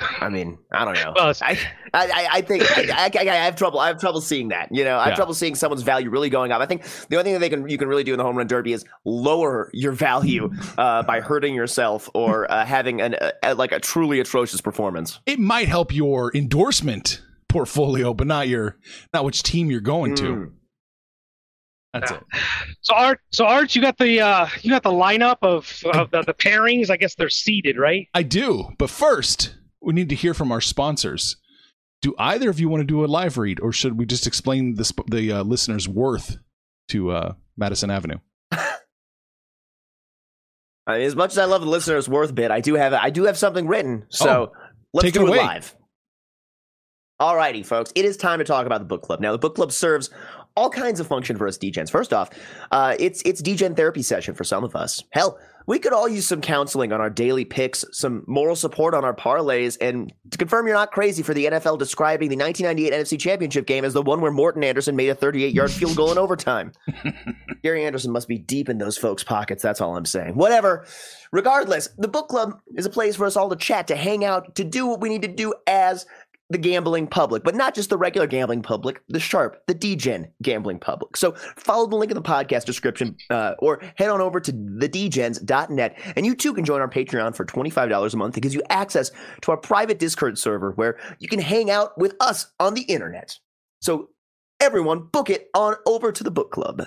I 0.20 0.28
mean, 0.28 0.58
I 0.72 0.84
don't 0.84 0.94
know. 0.94 1.12
Well, 1.16 1.32
I, 1.42 1.58
I 1.92 2.28
I 2.34 2.40
think 2.42 2.62
I, 2.70 3.10
I, 3.12 3.30
I 3.30 3.34
have 3.44 3.56
trouble. 3.56 3.80
I 3.80 3.88
have 3.88 3.98
trouble 3.98 4.20
seeing 4.20 4.48
that. 4.48 4.68
You 4.70 4.84
know, 4.84 4.96
I 4.96 5.04
have 5.04 5.12
Yeah. 5.12 5.16
trouble 5.16 5.34
seeing 5.34 5.54
someone's 5.56 5.82
value 5.82 6.08
really 6.08 6.30
going 6.30 6.52
up. 6.52 6.60
I 6.60 6.66
think 6.66 6.84
the 7.08 7.16
only 7.16 7.24
thing 7.24 7.32
that 7.32 7.40
they 7.40 7.48
can 7.48 7.68
you 7.68 7.78
can 7.78 7.88
really 7.88 8.04
do 8.04 8.12
in 8.12 8.18
the 8.18 8.24
home 8.24 8.36
run 8.36 8.46
derby 8.46 8.72
is 8.72 8.84
lower 9.04 9.70
your 9.74 9.92
value 9.92 10.50
uh, 10.76 11.02
by 11.02 11.20
hurting 11.20 11.54
yourself 11.54 12.08
or 12.14 12.50
uh, 12.50 12.64
having 12.64 13.00
an 13.00 13.16
uh, 13.42 13.54
like 13.56 13.72
a 13.72 13.80
truly 13.80 14.20
atrocious 14.20 14.60
performance. 14.60 15.18
It 15.26 15.40
might 15.40 15.66
help 15.68 15.92
your 15.92 16.30
endorsement 16.34 17.20
portfolio, 17.48 18.14
but 18.14 18.26
not 18.28 18.46
your 18.46 18.76
not 19.12 19.24
which 19.24 19.42
team 19.42 19.68
you're 19.70 19.80
going 19.80 20.14
to. 20.16 20.22
Mm. 20.22 20.52
That's 21.92 22.12
Yeah. 22.12 22.18
it. 22.18 22.24
So 22.82 22.94
Art, 22.94 23.20
so 23.32 23.44
Art, 23.44 23.74
you 23.74 23.82
got 23.82 23.98
the 23.98 24.20
uh, 24.20 24.46
you 24.62 24.70
got 24.70 24.82
the 24.84 24.90
lineup 24.90 25.38
of, 25.42 25.82
of 25.92 26.10
the, 26.10 26.22
the 26.22 26.32
pairings. 26.32 26.88
I 26.88 26.96
guess 26.96 27.14
they're 27.16 27.28
seated, 27.28 27.76
right? 27.76 28.06
I 28.14 28.22
do. 28.22 28.70
But 28.78 28.88
first, 28.88 29.54
we 29.80 29.92
need 29.92 30.08
to 30.08 30.14
hear 30.14 30.34
from 30.34 30.52
our 30.52 30.60
sponsors. 30.60 31.36
Do 32.00 32.14
either 32.18 32.48
of 32.50 32.60
you 32.60 32.68
want 32.68 32.80
to 32.80 32.86
do 32.86 33.04
a 33.04 33.06
live 33.06 33.38
read, 33.38 33.60
or 33.60 33.72
should 33.72 33.98
we 33.98 34.06
just 34.06 34.26
explain 34.26 34.74
the 34.74 34.84
sp- 34.86 35.08
the 35.10 35.32
uh, 35.32 35.42
listener's 35.42 35.88
worth 35.88 36.36
to 36.88 37.10
uh, 37.10 37.32
Madison 37.56 37.90
Avenue? 37.90 38.18
I 40.88 40.98
mean, 40.98 41.02
as 41.02 41.16
much 41.16 41.32
as 41.32 41.38
I 41.38 41.44
love 41.44 41.60
the 41.60 41.68
listener's 41.68 42.08
worth 42.08 42.34
bit, 42.34 42.50
I 42.50 42.60
do 42.60 42.74
have 42.74 42.94
I 42.94 43.10
do 43.10 43.24
have 43.24 43.36
something 43.36 43.66
written. 43.66 44.06
So 44.08 44.52
let's 44.94 45.04
take 45.04 45.14
do 45.14 45.26
it 45.26 45.28
away. 45.28 45.38
live. 45.38 45.76
Alrighty, 47.20 47.66
folks. 47.66 47.92
It 47.94 48.04
is 48.04 48.16
time 48.16 48.38
to 48.38 48.44
talk 48.44 48.64
about 48.64 48.78
the 48.78 48.86
book 48.86 49.02
club. 49.02 49.20
Now, 49.20 49.32
the 49.32 49.38
book 49.38 49.56
club 49.56 49.72
serves 49.72 50.08
all 50.56 50.70
kinds 50.70 51.00
of 51.00 51.06
function 51.06 51.36
for 51.36 51.46
us 51.48 51.58
DGens. 51.58 51.90
First 51.90 52.12
off, 52.12 52.30
uh, 52.70 52.94
it's 52.98 53.22
it's 53.22 53.42
DGen 53.42 53.76
therapy 53.76 54.02
session 54.02 54.34
for 54.34 54.44
some 54.44 54.64
of 54.64 54.74
us. 54.74 55.02
Hell, 55.10 55.38
we 55.68 55.78
could 55.78 55.92
all 55.92 56.08
use 56.08 56.26
some 56.26 56.40
counseling 56.40 56.94
on 56.94 57.00
our 57.02 57.10
daily 57.10 57.44
picks, 57.44 57.84
some 57.92 58.24
moral 58.26 58.56
support 58.56 58.94
on 58.94 59.04
our 59.04 59.14
parlays, 59.14 59.76
and 59.82 60.10
to 60.30 60.38
confirm 60.38 60.66
you're 60.66 60.74
not 60.74 60.92
crazy 60.92 61.22
for 61.22 61.34
the 61.34 61.44
NFL 61.44 61.78
describing 61.78 62.30
the 62.30 62.36
1998 62.36 62.92
NFC 62.98 63.20
Championship 63.20 63.66
game 63.66 63.84
as 63.84 63.92
the 63.92 64.00
one 64.00 64.22
where 64.22 64.32
Morten 64.32 64.64
Andersen 64.64 64.96
made 64.96 65.10
a 65.10 65.14
38-yard 65.14 65.70
field 65.70 65.94
goal 65.94 66.10
in 66.10 66.16
overtime. 66.16 66.72
Gary 67.62 67.84
Anderson 67.84 68.12
must 68.12 68.28
be 68.28 68.38
deep 68.38 68.70
in 68.70 68.78
those 68.78 68.96
folks' 68.96 69.22
pockets. 69.22 69.62
That's 69.62 69.82
all 69.82 69.94
I'm 69.94 70.06
saying. 70.06 70.36
Whatever. 70.36 70.86
Regardless, 71.32 71.88
the 71.98 72.08
book 72.08 72.28
club 72.28 72.58
is 72.74 72.86
a 72.86 72.90
place 72.90 73.16
for 73.16 73.26
us 73.26 73.36
all 73.36 73.50
to 73.50 73.56
chat, 73.56 73.88
to 73.88 73.96
hang 73.96 74.24
out, 74.24 74.54
to 74.54 74.64
do 74.64 74.86
what 74.86 75.02
we 75.02 75.10
need 75.10 75.20
to 75.20 75.28
do 75.28 75.52
as 75.66 76.06
the 76.50 76.58
gambling 76.58 77.06
public, 77.06 77.44
but 77.44 77.54
not 77.54 77.74
just 77.74 77.90
the 77.90 77.98
regular 77.98 78.26
gambling 78.26 78.62
public, 78.62 79.02
the 79.08 79.20
sharp, 79.20 79.62
the 79.66 79.74
DGen 79.74 80.30
gambling 80.42 80.78
public. 80.78 81.16
So 81.16 81.32
follow 81.56 81.86
the 81.86 81.96
link 81.96 82.10
in 82.10 82.14
the 82.16 82.22
podcast 82.22 82.64
description 82.64 83.16
uh, 83.30 83.54
or 83.58 83.82
head 83.96 84.08
on 84.08 84.20
over 84.20 84.40
to 84.40 84.52
thedgens.net 84.52 86.00
and 86.16 86.24
you 86.24 86.34
too 86.34 86.54
can 86.54 86.64
join 86.64 86.80
our 86.80 86.88
Patreon 86.88 87.36
for 87.36 87.44
$25 87.44 88.12
a 88.12 88.16
month. 88.16 88.36
It 88.36 88.40
gives 88.40 88.54
you 88.54 88.62
access 88.70 89.10
to 89.42 89.50
our 89.50 89.56
private 89.56 89.98
Discord 89.98 90.38
server 90.38 90.72
where 90.72 90.98
you 91.18 91.28
can 91.28 91.40
hang 91.40 91.70
out 91.70 91.96
with 91.98 92.14
us 92.20 92.46
on 92.58 92.74
the 92.74 92.82
internet. 92.82 93.38
So 93.80 94.08
everyone 94.60 95.08
book 95.12 95.30
it 95.30 95.50
on 95.54 95.76
over 95.86 96.12
to 96.12 96.24
the 96.24 96.30
book 96.30 96.50
club. 96.50 96.86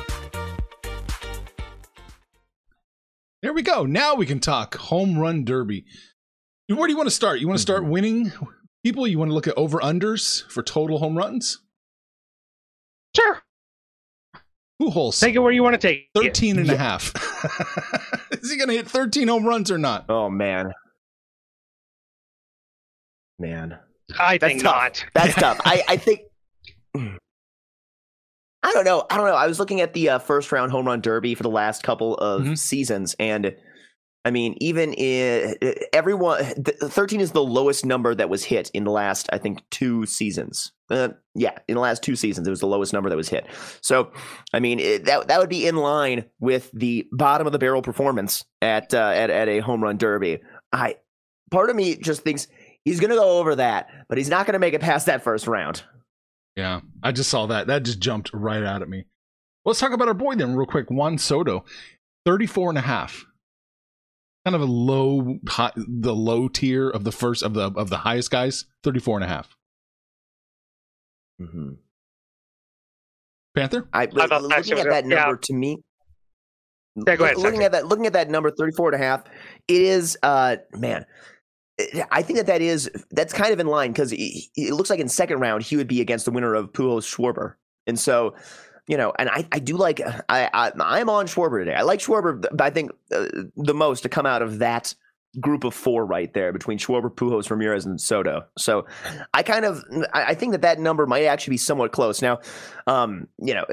There 3.41 3.53
we 3.53 3.63
go. 3.63 3.85
Now 3.85 4.15
we 4.15 4.25
can 4.25 4.39
talk 4.39 4.75
home 4.75 5.17
run 5.17 5.43
derby. 5.43 5.85
Where 6.67 6.87
do 6.87 6.91
you 6.91 6.97
want 6.97 7.07
to 7.07 7.15
start? 7.15 7.39
You 7.39 7.47
want 7.47 7.57
to 7.57 7.61
start 7.61 7.81
mm-hmm. 7.81 7.91
winning 7.91 8.31
people? 8.83 9.07
You 9.07 9.17
want 9.17 9.29
to 9.29 9.35
look 9.35 9.47
at 9.47 9.57
over 9.57 9.79
unders 9.79 10.47
for 10.49 10.61
total 10.61 10.99
home 10.99 11.17
runs? 11.17 11.59
Sure. 13.15 13.41
Pujols, 14.81 15.19
Take 15.19 15.35
it 15.35 15.39
where 15.39 15.51
you 15.51 15.63
want 15.63 15.73
to 15.73 15.87
take 15.87 16.07
it. 16.15 16.21
13 16.21 16.59
and 16.59 16.69
a 16.69 16.77
half. 16.77 17.13
Is 18.31 18.51
he 18.51 18.57
going 18.57 18.69
to 18.69 18.75
hit 18.75 18.87
13 18.87 19.27
home 19.27 19.45
runs 19.45 19.69
or 19.69 19.77
not? 19.77 20.05
Oh 20.09 20.29
man. 20.29 20.71
Man. 23.37 23.77
I 24.19 24.37
That's 24.37 24.51
think 24.51 24.63
tough. 24.63 24.75
not. 24.75 25.05
That's 25.13 25.35
tough. 25.39 25.59
I, 25.65 25.83
I 25.87 25.97
think. 25.97 26.21
I 28.63 28.71
don't 28.73 28.85
know. 28.85 29.05
I 29.09 29.17
don't 29.17 29.25
know. 29.27 29.35
I 29.35 29.47
was 29.47 29.59
looking 29.59 29.81
at 29.81 29.93
the 29.93 30.09
uh, 30.09 30.19
first 30.19 30.51
round 30.51 30.71
home 30.71 30.85
run 30.85 31.01
derby 31.01 31.33
for 31.35 31.43
the 31.43 31.49
last 31.49 31.83
couple 31.83 32.15
of 32.15 32.43
Mhm. 32.43 32.57
seasons, 32.57 33.15
and 33.19 33.55
I 34.23 34.29
mean, 34.29 34.55
even 34.61 34.93
in, 34.93 35.55
everyone, 35.93 36.43
th- 36.63 36.77
thirteen 36.77 37.21
is 37.21 37.31
the 37.31 37.43
lowest 37.43 37.85
number 37.87 38.13
that 38.13 38.29
was 38.29 38.43
hit 38.43 38.69
in 38.71 38.83
the 38.83 38.91
last, 38.91 39.27
I 39.33 39.39
think, 39.39 39.63
two 39.71 40.05
seasons. 40.05 40.71
Uh, 40.91 41.09
yeah, 41.33 41.57
in 41.67 41.73
the 41.73 41.81
last 41.81 42.03
two 42.03 42.15
seasons, 42.15 42.47
it 42.47 42.51
was 42.51 42.59
the 42.59 42.67
lowest 42.67 42.93
number 42.93 43.09
that 43.09 43.15
was 43.15 43.29
hit. 43.29 43.47
So, 43.81 44.11
I 44.53 44.59
mean, 44.59 44.79
it, 44.79 45.05
that 45.05 45.27
that 45.29 45.39
would 45.39 45.49
be 45.49 45.65
in 45.65 45.77
line 45.77 46.25
with 46.39 46.69
the 46.71 47.07
bottom 47.11 47.47
of 47.47 47.53
the 47.53 47.57
barrel 47.59 47.81
performance 47.81 48.45
at 48.61 48.93
uh, 48.93 49.11
at 49.15 49.31
at 49.31 49.49
a 49.49 49.57
home 49.59 49.81
run 49.81 49.97
derby. 49.97 50.39
I 50.71 50.97
part 51.49 51.71
of 51.71 51.75
me 51.75 51.95
just 51.95 52.21
thinks 52.21 52.45
he's 52.85 52.99
going 52.99 53.09
to 53.09 53.15
go 53.15 53.39
over 53.39 53.55
that, 53.55 53.87
but 54.07 54.19
he's 54.19 54.29
not 54.29 54.45
going 54.45 54.53
to 54.53 54.59
make 54.59 54.75
it 54.75 54.81
past 54.81 55.07
that 55.07 55.23
first 55.23 55.47
round. 55.47 55.81
Yeah, 56.55 56.81
I 57.01 57.11
just 57.11 57.29
saw 57.29 57.45
that. 57.47 57.67
That 57.67 57.83
just 57.83 57.99
jumped 57.99 58.31
right 58.33 58.63
out 58.63 58.81
at 58.81 58.89
me. 58.89 59.05
Let's 59.65 59.79
talk 59.79 59.91
about 59.93 60.07
our 60.07 60.13
boy 60.13 60.35
then, 60.35 60.55
real 60.55 60.65
quick. 60.65 60.89
Juan 60.89 61.17
Soto, 61.17 61.63
34 62.25 62.69
and 62.69 62.77
a 62.77 62.81
half. 62.81 63.25
Kind 64.45 64.55
of 64.55 64.61
a 64.61 64.65
low, 64.65 65.37
high, 65.47 65.71
the 65.75 66.15
low 66.15 66.47
tier 66.47 66.89
of 66.89 67.03
the 67.03 67.11
first 67.11 67.43
of 67.43 67.53
the 67.53 67.71
of 67.75 67.89
the 67.89 67.97
highest 67.97 68.31
guys, 68.31 68.65
34 68.83 69.17
and 69.17 69.23
a 69.23 69.27
half. 69.27 69.55
Mm-hmm. 71.39 71.73
Panther? 73.55 73.87
I, 73.93 74.07
thought 74.07 74.41
looking 74.41 74.49
was 74.75 74.85
at 74.85 74.89
that 74.89 75.03
good. 75.03 75.11
Yeah. 75.11 75.19
number 75.25 75.37
to 75.43 75.53
me. 75.53 75.77
Yeah, 76.95 77.15
go 77.15 77.23
ahead, 77.25 77.37
Looking 77.37 77.51
Zachary. 77.61 77.65
at 77.65 77.71
that, 77.73 77.87
looking 77.87 78.05
at 78.07 78.13
that 78.13 78.29
number, 78.29 78.51
34 78.51 78.93
and 78.93 79.01
a 79.01 79.05
half, 79.05 79.23
it 79.67 79.81
is, 79.81 80.17
uh, 80.23 80.57
man, 80.73 81.01
it- 81.01 81.07
I 82.11 82.21
think 82.21 82.37
that 82.37 82.47
that 82.47 82.61
is, 82.61 82.89
that's 83.11 83.33
kind 83.33 83.53
of 83.53 83.59
in 83.59 83.67
line 83.67 83.91
because 83.91 84.13
it, 84.13 84.73
looks 84.73 84.89
like 84.89 84.99
in 84.99 85.09
second 85.09 85.39
round, 85.39 85.63
he 85.63 85.77
would 85.77 85.87
be 85.87 86.01
against 86.01 86.25
the 86.25 86.31
winner 86.31 86.53
of 86.53 86.71
Pujols 86.71 87.03
Schwarber. 87.03 87.55
And 87.87 87.99
so, 87.99 88.35
you 88.87 88.97
know, 88.97 89.13
and 89.17 89.29
I, 89.29 89.47
I 89.51 89.59
do 89.59 89.77
like, 89.77 90.01
I, 90.29 90.49
I, 90.53 90.71
I'm 90.79 91.09
on 91.09 91.27
Schwarber 91.27 91.59
today. 91.59 91.75
I 91.75 91.83
like 91.83 91.99
Schwarber, 91.99 92.43
I 92.59 92.69
think 92.69 92.91
uh, 93.13 93.27
the 93.55 93.73
most 93.73 94.01
to 94.01 94.09
come 94.09 94.25
out 94.25 94.41
of 94.41 94.59
that 94.59 94.93
group 95.39 95.63
of 95.63 95.73
four 95.73 96.05
right 96.05 96.33
there 96.33 96.51
between 96.51 96.77
Schwarber, 96.77 97.09
Pujols, 97.09 97.49
Ramirez, 97.49 97.85
and 97.85 98.01
Soto. 98.01 98.45
So 98.57 98.85
I 99.33 99.43
kind 99.43 99.63
of, 99.63 99.83
I 100.13 100.33
think 100.33 100.51
that 100.51 100.61
that 100.63 100.79
number 100.79 101.05
might 101.05 101.23
actually 101.23 101.51
be 101.51 101.57
somewhat 101.57 101.93
close. 101.93 102.21
Now, 102.21 102.39
um, 102.85 103.27
you 103.37 103.53
know, 103.53 103.65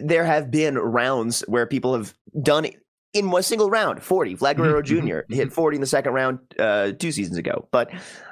there 0.00 0.24
have 0.24 0.50
been 0.50 0.78
rounds 0.78 1.40
where 1.48 1.66
people 1.66 1.94
have 1.94 2.14
done 2.40 2.66
in 3.12 3.30
one 3.30 3.42
single 3.42 3.70
round 3.70 4.02
40. 4.02 4.36
Vlad 4.36 4.56
Guerrero 4.56 4.82
Mhm, 4.82 5.24
Jr. 5.28 5.34
hit 5.34 5.52
40 5.52 5.76
in 5.76 5.80
the 5.80 5.86
second 5.86 6.12
round 6.12 6.38
uh, 6.58 6.92
two 6.92 7.12
seasons 7.12 7.36
ago. 7.38 7.68
But, 7.70 7.90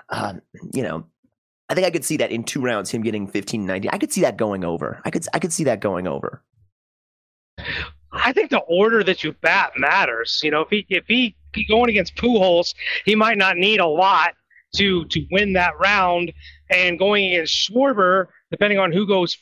um, 0.08 0.40
you 0.72 0.82
know, 0.82 1.06
I 1.68 1.74
think 1.74 1.86
I 1.86 1.90
could 1.90 2.04
see 2.04 2.16
that 2.18 2.30
in 2.32 2.44
two 2.44 2.60
rounds, 2.60 2.90
him 2.90 3.02
getting 3.02 3.26
15 3.26 3.64
90. 3.64 3.90
I 3.90 3.98
could 3.98 4.12
see 4.12 4.22
that 4.22 4.36
going 4.36 4.64
over. 4.64 5.00
I 5.04 5.10
could, 5.10 5.24
I 5.32 5.38
could 5.38 5.52
see 5.52 5.64
that 5.64 5.80
going 5.80 6.06
over. 6.06 6.42
I 8.12 8.32
think 8.32 8.50
the 8.50 8.58
order 8.60 9.04
that 9.04 9.22
you 9.22 9.32
bat 9.40 9.72
matters. 9.76 10.40
You 10.42 10.50
know, 10.50 10.62
if 10.62 10.68
he 10.70 10.84
if 10.88 11.04
he 11.06 11.36
he 11.54 11.64
going 11.64 11.90
against 11.90 12.16
Pujols, 12.16 12.74
he 13.04 13.14
might 13.14 13.38
not 13.38 13.56
need 13.56 13.80
a 13.80 13.86
lot 13.86 14.34
to 14.76 15.04
to 15.06 15.26
win 15.30 15.52
that 15.54 15.78
round. 15.78 16.32
And 16.70 16.98
going 16.98 17.26
against 17.32 17.54
Schwarber, 17.54 18.26
depending 18.50 18.78
on 18.78 18.92
who 18.92 19.06
goes 19.06 19.36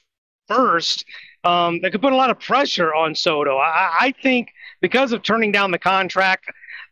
first, 0.48 1.05
um, 1.44 1.81
that 1.81 1.92
could 1.92 2.03
put 2.03 2.12
a 2.12 2.16
lot 2.16 2.31
of 2.31 2.38
pressure 2.40 2.94
on 2.94 3.14
Soto. 3.14 3.57
I, 3.57 3.90
I 4.01 4.14
think 4.22 4.48
because 4.80 5.12
of 5.12 5.22
turning 5.22 5.52
down 5.52 5.70
the 5.70 5.78
contract 5.78 6.46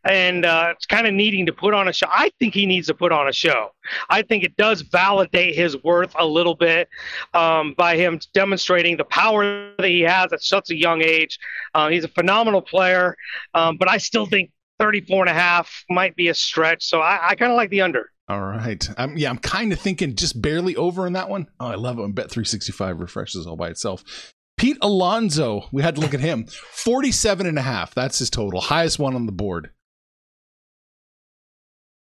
and 0.05 0.45
uh, 0.45 0.69
it's 0.75 0.87
kind 0.87 1.07
of 1.07 1.15
needing 1.15 1.47
to 1.47 1.53
put 1.53 1.75
on 1.75 1.89
a 1.89 1.93
show. 1.93 2.07
I 2.11 2.31
think 2.39 2.55
he 2.55 2.67
needs 2.67 2.87
to 2.87 2.95
put 2.95 3.13
on 3.13 3.29
a 3.29 3.33
show. 3.33 3.71
I 4.09 4.23
think 4.23 4.45
it 4.45 4.57
does 4.57 4.83
validate 4.83 5.55
his 5.55 5.83
worth 5.83 6.15
a 6.19 6.25
little 6.25 6.55
bit 6.55 6.89
um, 7.35 7.75
by 7.77 7.97
him 7.97 8.21
demonstrating 8.33 8.97
the 8.97 9.05
power 9.05 9.73
that 9.79 9.89
he 9.89 10.03
has 10.03 10.33
at 10.33 10.43
such 10.43 10.71
a 10.71 10.77
young 10.77 11.03
age. 11.03 11.39
Uh, 11.75 11.89
he's 11.89 12.05
a 12.05 12.09
phenomenal 12.09 12.63
player, 12.63 13.17
um, 13.55 13.77
but 13.77 13.91
I 13.91 13.99
still 13.99 14.27
think 14.27 14.51
34 14.79 15.23
and 15.23 15.31
a 15.31 15.35
half 15.35 15.85
might 15.91 16.15
be 16.17 16.29
a 16.29 16.35
stretch. 16.35 16.85
So 16.85 17.01
I, 17.01 17.31
I 17.31 17.35
kind 17.35 17.51
of 17.51 17.57
like 17.57 17.71
the 17.71 17.81
under. 17.81 18.11
All 18.29 18.43
right. 18.43 18.89
Yeah, 19.15 19.31
I'm 19.31 19.39
kind 19.39 19.73
of 19.73 19.79
thinking 19.79 20.17
just 20.17 20.43
barely 20.43 20.75
over 20.75 21.07
in 21.07 21.13
that 21.13 21.29
one. 21.29 21.47
Oh, 21.61 21.67
I 21.67 21.77
love 21.77 21.99
it 21.99 22.03
when 22.03 22.13
Bet365 22.13 23.01
refreshes 23.01 23.47
all 23.47 23.57
by 23.57 23.69
itself. 23.69 24.35
Pete 24.57 24.79
Alonso, 24.81 25.67
we 25.73 25.83
had 25.83 25.97
to 25.97 26.01
look 26.01 26.15
at 26.15 26.21
him. 26.21 26.47
47 26.47 27.47
and 27.47 27.59
a 27.59 27.63
half. 27.63 27.95
That's 27.95 28.19
his 28.19 28.31
total. 28.31 28.61
Highest 28.61 28.99
one 28.99 29.15
on 29.15 29.27
the 29.27 29.33
board. 29.33 29.71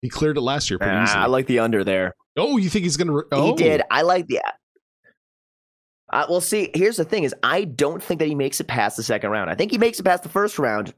He 0.01 0.09
cleared 0.09 0.37
it 0.37 0.41
last 0.41 0.69
year 0.69 0.77
pretty 0.77 0.95
Uh, 0.95 1.03
easily. 1.03 1.19
I 1.23 1.25
like 1.25 1.47
the 1.47 1.59
under 1.59 1.83
there. 1.83 2.13
oh, 2.37 2.57
you 2.57 2.69
think 2.69 2.83
he's 2.83 2.97
going 2.97 3.07
to? 3.07 3.23
Oh. 3.31 3.47
He 3.47 3.53
did. 3.55 3.81
I 3.89 4.03
like 4.03 4.27
the. 4.27 4.41
Uh, 6.13 6.25
well, 6.29 6.41
see, 6.41 6.69
here's 6.75 6.97
the 6.97 7.03
thing: 7.05 7.23
is 7.23 7.33
I 7.41 7.63
don't 7.63 8.01
think 8.03 8.19
that 8.19 8.27
he 8.27 8.35
makes 8.35 8.59
it 8.59 8.67
past 8.67 8.97
the 8.97 9.03
second 9.03 9.31
round. 9.31 9.49
I 9.49 9.55
think 9.55 9.71
he 9.71 9.79
makes 9.79 9.99
it 9.99 10.03
past 10.03 10.21
the 10.21 10.29
first 10.29 10.59
round. 10.59 10.93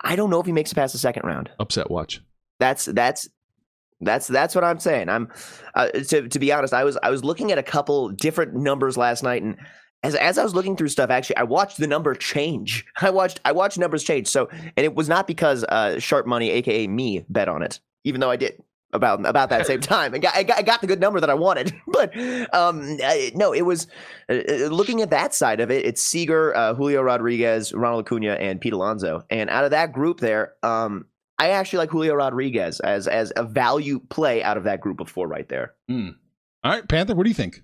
I 0.00 0.16
don't 0.16 0.30
know 0.30 0.40
if 0.40 0.46
he 0.46 0.52
makes 0.52 0.72
it 0.72 0.76
past 0.76 0.92
the 0.94 0.98
second 0.98 1.26
round. 1.26 1.50
Upset 1.60 1.90
watch. 1.90 2.22
That's 2.58 2.86
that's 2.86 3.28
that's 4.00 4.26
that's 4.28 4.54
what 4.54 4.64
I'm 4.64 4.78
saying. 4.78 5.10
I'm 5.10 5.30
uh, 5.74 5.88
to 5.88 6.26
to 6.28 6.38
be 6.38 6.50
honest. 6.52 6.72
I 6.72 6.84
was 6.84 6.96
I 7.02 7.10
was 7.10 7.22
looking 7.22 7.52
at 7.52 7.58
a 7.58 7.62
couple 7.62 8.08
different 8.08 8.54
numbers 8.54 8.96
last 8.96 9.22
night, 9.22 9.42
and 9.42 9.58
as 10.02 10.14
as 10.14 10.38
I 10.38 10.44
was 10.44 10.54
looking 10.54 10.76
through 10.76 10.88
stuff, 10.88 11.10
actually, 11.10 11.36
I 11.36 11.44
watched 11.44 11.78
the 11.78 11.86
number 11.86 12.14
change. 12.14 12.84
I 13.00 13.10
watched 13.10 13.40
I 13.44 13.52
watched 13.52 13.78
numbers 13.78 14.04
change. 14.04 14.28
So, 14.28 14.48
and 14.50 14.84
it 14.84 14.94
was 14.94 15.08
not 15.08 15.26
because 15.26 15.64
uh, 15.64 15.98
Sharp 15.98 16.26
Money, 16.26 16.50
aka 16.50 16.86
me, 16.86 17.24
bet 17.28 17.48
on 17.48 17.62
it, 17.62 17.80
even 18.04 18.20
though 18.20 18.30
I 18.30 18.36
did 18.36 18.62
about 18.92 19.24
about 19.26 19.50
that 19.50 19.66
same 19.66 19.80
time. 19.82 20.14
I 20.14 20.18
got, 20.18 20.36
I 20.36 20.42
got 20.42 20.58
I 20.58 20.62
got 20.62 20.80
the 20.80 20.86
good 20.86 21.00
number 21.00 21.20
that 21.20 21.30
I 21.30 21.34
wanted, 21.34 21.74
but 21.86 22.16
um, 22.54 22.98
I, 23.02 23.32
no, 23.34 23.52
it 23.52 23.62
was 23.62 23.86
uh, 24.28 24.34
uh, 24.48 24.54
looking 24.68 25.02
at 25.02 25.10
that 25.10 25.34
side 25.34 25.60
of 25.60 25.70
it. 25.70 25.84
It's 25.84 26.02
Seager, 26.02 26.54
uh, 26.56 26.74
Julio 26.74 27.02
Rodriguez, 27.02 27.72
Ronald 27.72 28.06
Acuna, 28.06 28.32
and 28.34 28.60
Pete 28.60 28.72
Alonso, 28.72 29.24
and 29.30 29.48
out 29.50 29.64
of 29.64 29.70
that 29.70 29.92
group 29.92 30.20
there, 30.20 30.54
um, 30.62 31.06
I 31.38 31.50
actually 31.50 31.78
like 31.78 31.90
Julio 31.90 32.14
Rodriguez 32.14 32.80
as 32.80 33.06
as 33.06 33.32
a 33.36 33.44
value 33.44 34.00
play 34.08 34.42
out 34.42 34.56
of 34.56 34.64
that 34.64 34.80
group 34.80 35.00
of 35.00 35.08
four 35.08 35.28
right 35.28 35.48
there. 35.48 35.74
Hmm. 35.88 36.10
All 36.64 36.72
right, 36.72 36.88
Panther, 36.88 37.14
what 37.14 37.24
do 37.24 37.30
you 37.30 37.34
think? 37.34 37.62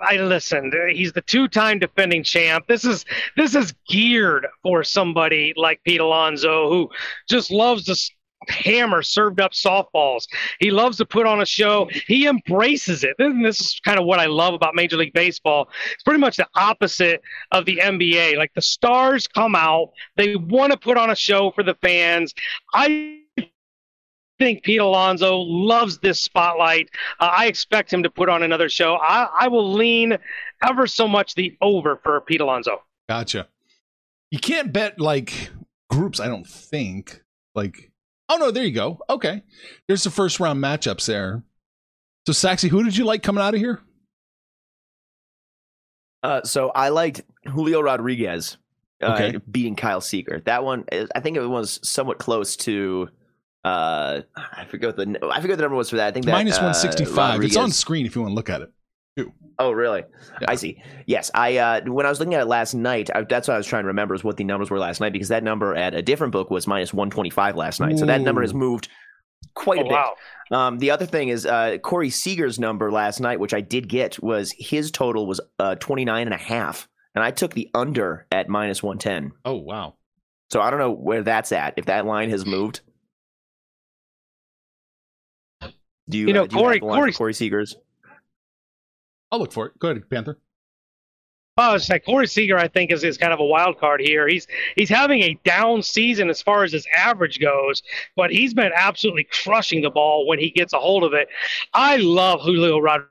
I 0.00 0.16
listened. 0.16 0.74
He's 0.92 1.12
the 1.12 1.22
two-time 1.22 1.78
defending 1.78 2.22
champ. 2.22 2.66
This 2.68 2.84
is 2.84 3.04
this 3.36 3.54
is 3.54 3.74
geared 3.88 4.46
for 4.62 4.84
somebody 4.84 5.54
like 5.56 5.82
Pete 5.84 6.00
Alonso 6.00 6.68
who 6.68 6.90
just 7.28 7.50
loves 7.50 7.84
to 7.84 7.96
hammer 8.48 9.02
served 9.02 9.40
up 9.40 9.52
softballs. 9.52 10.26
He 10.60 10.70
loves 10.70 10.98
to 10.98 11.06
put 11.06 11.26
on 11.26 11.40
a 11.40 11.46
show. 11.46 11.88
He 12.06 12.26
embraces 12.26 13.04
it. 13.04 13.14
And 13.18 13.44
this 13.44 13.60
is 13.60 13.80
kind 13.84 13.98
of 13.98 14.04
what 14.04 14.20
I 14.20 14.26
love 14.26 14.54
about 14.54 14.74
Major 14.74 14.96
League 14.96 15.14
Baseball. 15.14 15.68
It's 15.92 16.02
pretty 16.02 16.20
much 16.20 16.36
the 16.36 16.46
opposite 16.54 17.22
of 17.52 17.64
the 17.64 17.78
NBA. 17.82 18.36
Like 18.36 18.52
the 18.54 18.62
stars 18.62 19.26
come 19.26 19.54
out, 19.54 19.90
they 20.16 20.36
want 20.36 20.72
to 20.72 20.78
put 20.78 20.96
on 20.96 21.10
a 21.10 21.16
show 21.16 21.50
for 21.50 21.62
the 21.62 21.74
fans. 21.82 22.34
I 22.74 23.22
think 24.38 24.62
Pete 24.62 24.80
Alonso 24.80 25.38
loves 25.38 25.98
this 25.98 26.20
spotlight. 26.20 26.90
Uh, 27.20 27.30
I 27.36 27.46
expect 27.46 27.92
him 27.92 28.02
to 28.02 28.10
put 28.10 28.28
on 28.28 28.42
another 28.42 28.68
show. 28.68 28.96
I, 28.96 29.28
I 29.40 29.48
will 29.48 29.72
lean 29.72 30.16
ever 30.66 30.86
so 30.86 31.08
much 31.08 31.34
the 31.34 31.56
over 31.60 31.96
for 32.02 32.20
Pete 32.20 32.40
Alonso. 32.40 32.82
Gotcha. 33.08 33.48
You 34.30 34.38
can't 34.38 34.72
bet 34.72 35.00
like 35.00 35.50
groups, 35.90 36.20
I 36.20 36.26
don't 36.26 36.46
think. 36.46 37.22
Like, 37.54 37.90
oh 38.28 38.36
no, 38.36 38.50
there 38.50 38.64
you 38.64 38.72
go. 38.72 39.00
Okay. 39.08 39.42
There's 39.88 40.02
the 40.04 40.10
first 40.10 40.40
round 40.40 40.62
matchups 40.62 41.06
there. 41.06 41.42
So, 42.26 42.32
Saxy, 42.32 42.68
who 42.68 42.82
did 42.82 42.96
you 42.96 43.04
like 43.04 43.22
coming 43.22 43.42
out 43.42 43.54
of 43.54 43.60
here? 43.60 43.80
Uh, 46.22 46.42
so 46.42 46.70
I 46.74 46.88
liked 46.88 47.22
Julio 47.46 47.80
Rodriguez 47.80 48.56
uh, 49.02 49.12
Okay. 49.12 49.38
beating 49.50 49.76
Kyle 49.76 50.00
Seager. 50.00 50.42
That 50.44 50.64
one, 50.64 50.84
I 51.14 51.20
think 51.20 51.36
it 51.36 51.46
was 51.46 51.78
somewhat 51.82 52.18
close 52.18 52.56
to. 52.56 53.08
Uh, 53.66 54.22
I 54.36 54.64
forget 54.66 54.96
what 54.96 54.96
the 54.96 55.18
I 55.30 55.40
forget 55.40 55.56
the 55.58 55.62
number 55.62 55.76
was 55.76 55.90
for 55.90 55.96
that. 55.96 56.06
I 56.08 56.10
think 56.12 56.26
that 56.26 56.32
Minus 56.32 56.56
uh, 56.58 56.62
165. 56.70 57.42
It's 57.42 57.56
on 57.56 57.72
screen 57.72 58.06
if 58.06 58.14
you 58.14 58.22
want 58.22 58.30
to 58.32 58.34
look 58.36 58.48
at 58.50 58.62
it. 58.62 58.70
Oh, 59.58 59.72
really? 59.72 60.04
Yeah. 60.42 60.50
I 60.50 60.54
see. 60.56 60.82
Yes, 61.06 61.30
I 61.34 61.56
uh, 61.56 61.80
when 61.86 62.04
I 62.04 62.10
was 62.10 62.20
looking 62.20 62.34
at 62.34 62.42
it 62.42 62.46
last 62.46 62.74
night, 62.74 63.08
I, 63.14 63.22
that's 63.22 63.48
what 63.48 63.54
I 63.54 63.56
was 63.56 63.66
trying 63.66 63.84
to 63.84 63.88
remember 63.88 64.14
is 64.14 64.22
what 64.22 64.36
the 64.36 64.44
numbers 64.44 64.70
were 64.70 64.78
last 64.78 65.00
night 65.00 65.12
because 65.14 65.28
that 65.28 65.42
number 65.42 65.74
at 65.74 65.94
a 65.94 66.02
different 66.02 66.32
book 66.32 66.50
was 66.50 66.66
minus 66.66 66.92
one 66.92 67.08
twenty 67.10 67.30
five 67.30 67.56
last 67.56 67.80
night. 67.80 67.98
So 67.98 68.04
that 68.06 68.20
number 68.20 68.42
has 68.42 68.52
moved 68.52 68.88
quite 69.54 69.78
a 69.78 69.80
Oh, 69.80 69.84
bit. 69.84 69.92
wow. 69.92 70.14
Um, 70.52 70.78
the 70.78 70.90
other 70.90 71.06
thing 71.06 71.30
is 71.30 71.46
uh, 71.46 71.78
Corey 71.78 72.10
Seager's 72.10 72.58
number 72.60 72.92
last 72.92 73.18
night, 73.18 73.40
which 73.40 73.54
I 73.54 73.62
did 73.62 73.88
get, 73.88 74.22
was 74.22 74.54
his 74.58 74.90
total 74.90 75.26
was 75.26 75.40
uh, 75.58 75.74
29 75.76 76.26
and 76.26 76.34
a 76.34 76.38
half. 76.38 76.86
And 77.14 77.24
I 77.24 77.30
took 77.30 77.54
the 77.54 77.70
under 77.74 78.26
at 78.30 78.48
minus 78.48 78.82
110. 78.82 79.32
Oh, 79.46 79.54
wow. 79.54 79.94
So 80.50 80.60
I 80.60 80.70
don't 80.70 80.78
know 80.78 80.92
where 80.92 81.22
that's 81.22 81.50
at, 81.50 81.74
if 81.78 81.86
that 81.86 82.04
line 82.06 82.28
has 82.30 82.44
moved. 82.46 82.80
Do 86.08 86.18
you, 86.18 86.28
You 86.28 86.32
know, 86.32 86.44
uh, 86.44 86.46
do 86.46 86.56
you 86.56 86.62
have 86.62 86.64
Corey- 86.64 86.78
the 86.80 86.86
Corey- 86.86 87.12
Corey 87.12 87.34
Seager's? 87.34 87.76
I'll 89.32 89.38
look 89.40 89.52
for 89.52 89.66
it. 89.66 89.78
Go 89.78 89.88
ahead, 89.90 90.08
Panther. 90.08 90.38
Oh, 91.58 91.74
it's 91.74 91.88
like 91.88 92.04
Corey 92.04 92.26
Seager, 92.26 92.58
I 92.58 92.68
think, 92.68 92.92
is, 92.92 93.02
is 93.02 93.16
kind 93.16 93.32
of 93.32 93.40
a 93.40 93.44
wild 93.44 93.78
card 93.80 94.02
here. 94.02 94.28
He's 94.28 94.46
he's 94.76 94.90
having 94.90 95.22
a 95.22 95.38
down 95.42 95.82
season 95.82 96.28
as 96.28 96.42
far 96.42 96.64
as 96.64 96.72
his 96.72 96.86
average 96.94 97.40
goes, 97.40 97.82
but 98.14 98.30
he's 98.30 98.52
been 98.52 98.72
absolutely 98.74 99.24
crushing 99.24 99.80
the 99.80 99.88
ball 99.90 100.26
when 100.26 100.38
he 100.38 100.50
gets 100.50 100.74
a 100.74 100.78
hold 100.78 101.02
of 101.02 101.14
it. 101.14 101.28
I 101.72 101.96
love 101.96 102.42
Julio 102.42 102.78
Rodriguez 102.78 103.10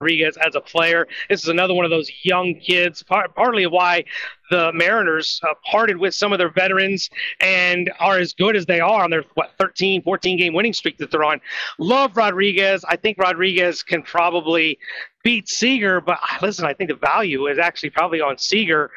as 0.00 0.54
a 0.54 0.60
player. 0.60 1.06
This 1.30 1.42
is 1.42 1.48
another 1.48 1.72
one 1.72 1.84
of 1.86 1.90
those 1.90 2.10
young 2.22 2.54
kids, 2.60 3.02
part, 3.02 3.34
partly 3.34 3.66
why 3.66 4.04
the 4.50 4.70
Mariners 4.74 5.40
uh, 5.42 5.54
parted 5.70 5.96
with 5.96 6.14
some 6.14 6.32
of 6.32 6.38
their 6.38 6.50
veterans 6.50 7.08
and 7.40 7.90
are 7.98 8.18
as 8.18 8.34
good 8.34 8.56
as 8.56 8.66
they 8.66 8.78
are 8.78 9.02
on 9.04 9.10
their, 9.10 9.24
what, 9.34 9.52
13, 9.58 10.02
14 10.02 10.36
game 10.36 10.52
winning 10.52 10.74
streak 10.74 10.98
that 10.98 11.10
they're 11.10 11.24
on. 11.24 11.40
Love 11.78 12.14
Rodriguez. 12.16 12.84
I 12.86 12.96
think 12.96 13.16
Rodriguez 13.18 13.82
can 13.82 14.02
probably 14.02 14.78
beat 15.24 15.48
Seager, 15.48 16.02
but 16.02 16.18
uh, 16.22 16.38
listen, 16.42 16.66
I 16.66 16.74
think 16.74 16.90
the 16.90 16.96
value 16.96 17.46
is 17.46 17.58
actually 17.58 17.90
probably 17.90 18.20
on 18.20 18.36
Seager. 18.36 18.90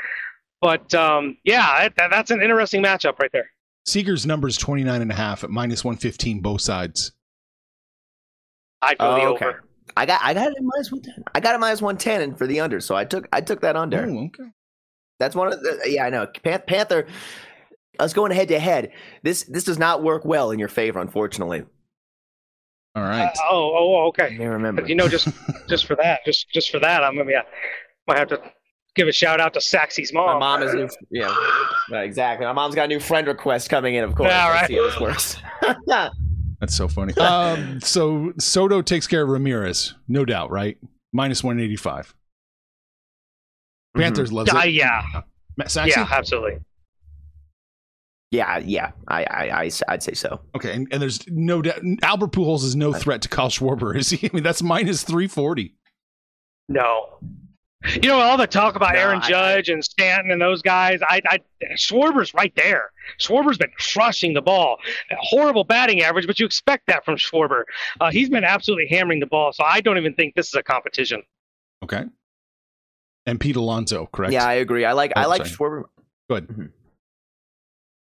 But 0.62 0.94
um, 0.94 1.38
yeah, 1.46 1.88
that, 1.96 2.10
that's 2.12 2.30
an 2.32 2.42
interesting 2.42 2.84
matchup 2.84 3.20
right 3.20 3.32
there. 3.32 3.50
Seager's 3.86 4.26
number 4.26 4.50
is 4.50 4.58
29 4.58 5.02
and 5.02 5.12
a 5.12 5.16
half 5.16 5.46
at 5.46 5.50
minus 5.50 5.86
115, 5.86 6.42
both 6.42 6.60
sides. 6.60 7.14
I'd 8.82 8.98
go 8.98 9.16
the 9.16 9.22
Oh, 9.22 9.34
okay. 9.36 9.46
over. 9.46 9.64
I 10.00 10.06
got 10.06 10.22
I 10.24 10.34
got 10.34 10.48
it 10.48 10.56
at 10.58 10.64
minus 10.64 10.92
110. 10.94 11.26
I 11.36 11.40
got 11.42 11.56
it 11.56 11.58
minus 11.60 11.82
110 11.82 12.22
and 12.22 12.38
for 12.38 12.48
the 12.48 12.62
under. 12.62 12.80
So 12.80 12.96
I 12.96 13.04
took 13.04 13.28
I 13.34 13.42
took 13.42 13.60
that 13.62 13.76
under. 13.76 14.06
Oh, 14.06 14.26
okay. 14.28 14.50
That's 15.20 15.36
one 15.36 15.52
of 15.52 15.60
the 15.62 15.82
yeah, 15.88 16.06
I 16.06 16.10
know. 16.10 16.26
Pan- 16.42 16.64
Panther 16.66 17.06
us 18.00 18.14
going 18.14 18.32
head 18.32 18.48
to 18.48 18.60
head. 18.60 18.94
This 19.24 19.44
this 19.44 19.66
does 19.66 19.78
not 19.78 20.02
work 20.02 20.24
well 20.24 20.52
in 20.52 20.60
your 20.60 20.70
favor, 20.70 21.00
unfortunately. 21.00 21.66
All 22.96 23.04
right. 23.04 23.26
Uh, 23.28 23.52
oh, 23.52 23.74
oh, 23.76 24.08
okay. 24.08 24.38
I 24.40 24.46
remember. 24.46 24.88
You 24.88 24.96
know, 24.96 25.10
just 25.10 25.28
just 25.68 25.86
for 25.86 25.98
that, 25.98 26.22
just 26.26 26.50
just 26.50 26.72
for 26.72 26.80
that, 26.80 27.04
I'm 27.04 27.18
gonna 27.18 27.30
yeah, 27.30 27.42
might 28.08 28.18
have 28.18 28.30
to 28.30 28.42
give 28.96 29.10
a 29.10 29.12
shout 29.12 29.42
out 29.42 29.54
to 29.56 29.62
Saxy's 29.62 30.14
mom. 30.14 30.26
My 30.26 30.32
mom. 30.34 30.60
mom 30.62 30.64
is 30.64 30.74
new, 30.74 30.90
yeah, 31.12 31.36
right, 31.92 32.06
exactly. 32.06 32.46
My 32.46 32.54
mom's 32.54 32.76
got 32.76 32.86
a 32.86 32.88
new 32.88 33.02
friend 33.02 33.28
request 33.28 33.70
coming 33.70 33.96
in, 33.96 34.06
of 34.06 34.16
course. 34.16 34.30
Yeah, 34.30 34.48
Let's 34.48 34.68
see 34.68 34.76
how 34.76 34.86
this 34.86 35.00
works. 35.02 35.38
That's 36.60 36.76
so 36.76 36.88
funny. 36.88 37.14
Um, 37.18 37.80
so 37.82 38.34
Soto 38.40 38.82
takes 38.82 39.08
care 39.08 39.24
of 39.24 39.30
Ramirez, 39.30 39.94
no 40.08 40.26
doubt, 40.26 40.52
right? 40.52 40.78
Minus 41.14 41.44
185. 41.44 42.14
Panthers 43.96 44.32
loves 44.32 44.54
Uh, 44.54 44.60
it. 44.66 44.74
yeah, 44.74 45.02
Saxon? 45.68 45.88
yeah, 46.04 46.08
absolutely. 46.12 46.60
yeah, 48.32 48.60
yeah, 48.60 48.92
I, 49.08 49.24
I, 49.24 49.62
I, 49.64 49.72
I'd 49.88 50.04
say 50.04 50.14
so. 50.14 50.40
Okay, 50.56 50.74
and, 50.74 50.88
and 50.92 51.02
there's 51.02 51.28
no 51.28 51.62
doubt. 51.62 51.80
Albert 52.04 52.32
Pujols 52.32 52.64
is 52.64 52.76
no 52.76 52.94
threat 52.94 53.22
to 53.24 53.30
Kyle 53.30 53.50
Schwarber, 53.50 53.96
is 53.98 54.10
he? 54.12 54.28
I 54.28 54.30
mean, 54.34 54.44
that's 54.44 54.62
minus 54.62 55.04
340. 55.04 55.74
No. 56.68 57.18
You 57.94 58.10
know 58.10 58.20
all 58.20 58.36
the 58.36 58.46
talk 58.46 58.76
about 58.76 58.94
No, 58.94 59.00
Aaron 59.00 59.20
I- 59.22 59.30
Judge 59.30 59.70
and 59.70 59.84
Stanton 59.84 60.32
and 60.32 60.42
those 60.42 60.62
guys. 60.62 61.00
I, 61.02 61.22
I 61.30 61.40
Schwarber's 61.76 62.34
right 62.34 62.54
there. 62.58 62.92
Schwarber's 63.20 63.58
been 63.58 63.72
crushing 63.78 64.34
the 64.34 64.42
ball. 64.42 64.78
Horrible 65.18 65.64
batting 65.64 66.02
average, 66.02 66.28
but 66.28 66.40
you 66.40 66.46
expect 66.46 66.88
that 66.88 67.06
from 67.06 67.16
Schwarber. 67.16 67.64
Uh, 68.02 68.12
he's 68.12 68.30
been 68.30 68.44
absolutely 68.44 68.88
hammering 68.90 69.22
the 69.22 69.26
ball. 69.28 69.54
So 69.54 69.64
I 69.64 69.80
don't 69.80 69.98
even 69.98 70.14
think 70.14 70.36
this 70.36 70.50
is 70.50 70.56
a 70.56 70.64
competition. 70.64 71.24
Okay. 71.84 72.04
And 73.26 73.40
Pete 73.40 73.56
Alonso, 73.56 74.08
correct? 74.12 74.34
Yeah, 74.34 74.46
I 74.46 74.56
agree. 74.56 74.84
I 74.84 74.92
like, 74.92 75.14
I 75.16 75.24
Oh, 75.24 75.30
like 75.30 75.46
sorry. 75.46 75.50
Schwarber. 75.72 75.84
Go 76.30 76.36
ahead. 76.36 76.48
Mhm. 76.50 76.70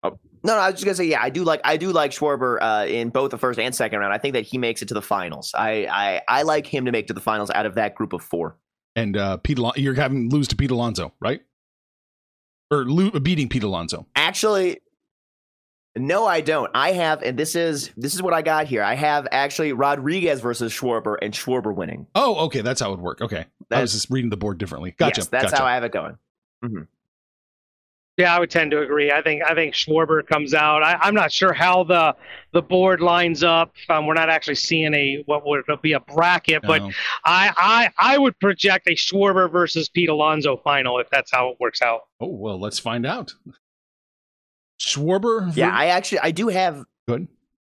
Oh, 0.03 0.19
no, 0.43 0.55
no, 0.55 0.59
I 0.59 0.67
was 0.67 0.75
just 0.75 0.85
gonna 0.85 0.97
say, 0.97 1.07
yeah, 1.07 1.23
I 1.23 1.31
do 1.31 1.45
like, 1.45 1.63
I 1.65 1.79
do 1.79 1.93
like 1.93 2.11
Schwarber 2.11 2.59
uh, 2.61 2.87
in 2.87 3.09
both 3.09 3.31
the 3.31 3.39
first 3.39 3.59
and 3.59 3.75
second 3.75 4.01
round. 4.01 4.13
I 4.13 4.19
think 4.19 4.35
that 4.35 4.45
he 4.45 4.59
makes 4.59 4.83
it 4.83 4.89
to 4.89 4.95
the 4.95 5.03
finals. 5.03 5.55
I, 5.57 5.87
I, 5.91 6.21
I 6.29 6.43
like 6.43 6.67
him 6.67 6.85
to 6.85 6.93
make 6.93 7.07
to 7.07 7.15
the 7.15 7.21
finals 7.23 7.51
out 7.51 7.65
of 7.65 7.77
that 7.77 7.95
group 7.95 8.13
of 8.13 8.21
four. 8.23 8.57
And 8.95 9.17
uh, 9.17 9.39
Pete, 9.39 9.59
Alon- 9.59 9.75
you're 9.77 9.95
having 9.95 10.31
lose 10.31 10.49
to 10.49 10.57
Pete 10.57 10.71
Alonso, 10.71 11.13
right? 11.21 11.43
Or 12.71 12.85
lo- 12.85 13.19
beating 13.21 13.49
Pete 13.49 13.63
Alonso. 13.63 14.07
Actually, 14.15 14.81
no, 15.97 16.27
I 16.27 16.41
don't. 16.41 16.71
I 16.75 16.93
have, 16.93 17.23
and 17.23 17.39
this 17.39 17.55
is 17.55 17.91
this 17.97 18.15
is 18.15 18.23
what 18.23 18.33
I 18.33 18.43
got 18.43 18.67
here. 18.67 18.83
I 18.83 18.95
have 18.95 19.29
actually 19.31 19.73
Rodriguez 19.73 20.41
versus 20.41 20.73
Schwarber 20.73 21.17
and 21.21 21.35
Schwarber 21.35 21.75
winning. 21.75 22.07
Oh, 22.15 22.47
okay. 22.47 22.63
That's 22.63 22.81
how 22.81 22.89
it 22.89 22.93
would 22.93 23.01
work. 23.01 23.21
Okay. 23.21 23.45
I 23.71 23.81
was 23.81 23.93
just 23.93 24.11
reading 24.11 24.31
the 24.31 24.37
board 24.37 24.59
differently. 24.59 24.95
Gotcha. 24.97 25.21
Yes, 25.21 25.29
that's 25.29 25.51
gotcha. 25.51 25.57
how 25.63 25.67
I 25.67 25.75
have 25.75 25.85
it 25.85 25.93
going. 25.93 26.19
Yeah, 28.19 28.37
I 28.37 28.39
would 28.41 28.51
tend 28.51 28.71
to 28.73 28.83
agree. 28.83 29.11
I 29.11 29.23
think 29.23 29.43
I 29.43 29.55
think 29.55 29.75
Schwarber 29.75 30.27
comes 30.27 30.53
out. 30.53 30.83
I, 30.83 30.99
I'm 31.01 31.15
not 31.15 31.33
sure 31.33 31.55
how 31.55 31.83
the 31.85 32.15
the 32.53 32.61
board 32.61 33.01
lines 33.01 33.43
up. 33.43 33.73
Um, 33.89 34.07
we're 34.07 34.13
not 34.13 34.29
actually 34.29 34.57
seeing 34.57 34.93
a 34.93 35.23
what 35.25 35.47
would 35.47 35.65
be 35.81 35.95
a 35.95 36.01
bracket, 36.01 36.61
but 36.63 36.83
No. 36.83 36.91
I, 37.25 37.53
I 37.57 38.15
I 38.15 38.19
would 38.19 38.39
project 38.39 38.87
a 38.87 38.93
Schwarber 38.95 39.51
versus 39.51 39.89
Pete 39.89 40.11
Alonso 40.11 40.59
final 40.59 40.99
if 40.99 41.09
that's 41.11 41.33
how 41.33 41.49
it 41.49 41.57
works 41.59 41.81
out. 41.81 42.01
Oh 42.21 42.27
well, 42.29 42.61
let's 42.61 42.79
find 42.79 43.07
out. 43.07 43.33
Schwarber. 44.81 45.55
Yeah, 45.57 45.71
I 45.75 45.87
actually 45.87 46.19
I 46.21 46.33
do 46.33 46.49
have 46.49 46.85
good. 47.09 47.29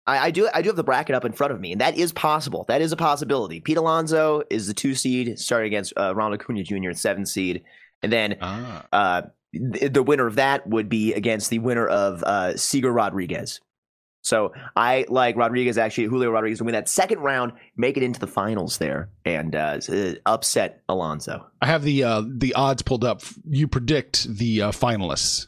I, 0.07 0.27
I 0.27 0.31
do 0.31 0.49
I 0.55 0.63
do 0.63 0.69
have 0.69 0.77
the 0.77 0.85
bracket 0.85 1.15
up 1.17 1.25
in 1.25 1.33
front 1.33 1.53
of 1.53 1.61
me, 1.61 1.73
and 1.73 1.81
that 1.81 1.97
is 1.97 2.13
possible. 2.13 2.65
That 2.69 2.81
is 2.81 2.93
a 2.93 2.97
possibility. 2.97 3.61
Pete 3.61 3.77
Alonso 3.77 4.43
is 4.51 4.67
the 4.67 4.75
two 4.75 4.95
seed, 4.95 5.39
starting 5.39 5.67
against 5.67 5.93
uh, 5.97 6.15
Ronald 6.15 6.41
Acuna 6.41 6.63
Jr. 6.63 6.93
seven 6.93 7.27
seed, 7.27 7.65
and 8.03 8.13
then 8.13 8.37
Ah, 8.41 8.87
uh, 8.93 9.21
th- 9.23 9.33
the 9.53 10.03
winner 10.03 10.27
of 10.27 10.37
that 10.37 10.67
would 10.67 10.89
be 10.89 11.15
against 11.15 11.51
the 11.51 11.59
winner 11.59 11.87
of 11.87 12.23
uh, 12.23 12.57
Seager 12.57 12.93
Rodriguez. 12.93 13.61
So 14.23 14.53
I 14.77 15.07
like 15.09 15.37
Rodriguez 15.37 15.79
actually 15.79 16.05
Julio 16.05 16.31
Rodriguez 16.31 16.59
to 16.59 16.65
win 16.65 16.75
that 16.75 16.89
second 16.89 17.21
round, 17.21 17.53
make 17.77 17.97
it 17.97 18.03
into 18.03 18.21
the 18.21 18.27
finals 18.27 18.79
there, 18.79 19.11
and 19.25 19.55
uh, 19.55 19.79
uh, 19.89 20.15
upset 20.27 20.83
Alonso. 20.89 21.47
I 21.63 21.67
have 21.67 21.83
the 21.83 22.05
uh, 22.05 22.23
the 22.27 22.53
odds 22.55 22.83
pulled 22.83 23.05
up. 23.05 23.23
You 23.49 23.69
predict 23.69 24.25
the 24.29 24.63
uh, 24.63 24.71
finalists. 24.73 25.47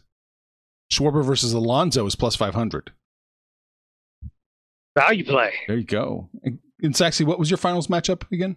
Schwarber 0.90 1.24
versus 1.24 1.52
Alonso 1.52 2.06
is 2.06 2.16
plus 2.16 2.36
five 2.36 2.54
hundred. 2.54 2.92
Value 4.96 5.24
play. 5.24 5.52
There 5.66 5.76
you 5.76 5.84
go. 5.84 6.30
And, 6.42 6.58
and 6.82 6.94
Saxy, 6.94 7.24
what 7.24 7.38
was 7.38 7.50
your 7.50 7.58
finals 7.58 7.88
matchup 7.88 8.30
again? 8.32 8.56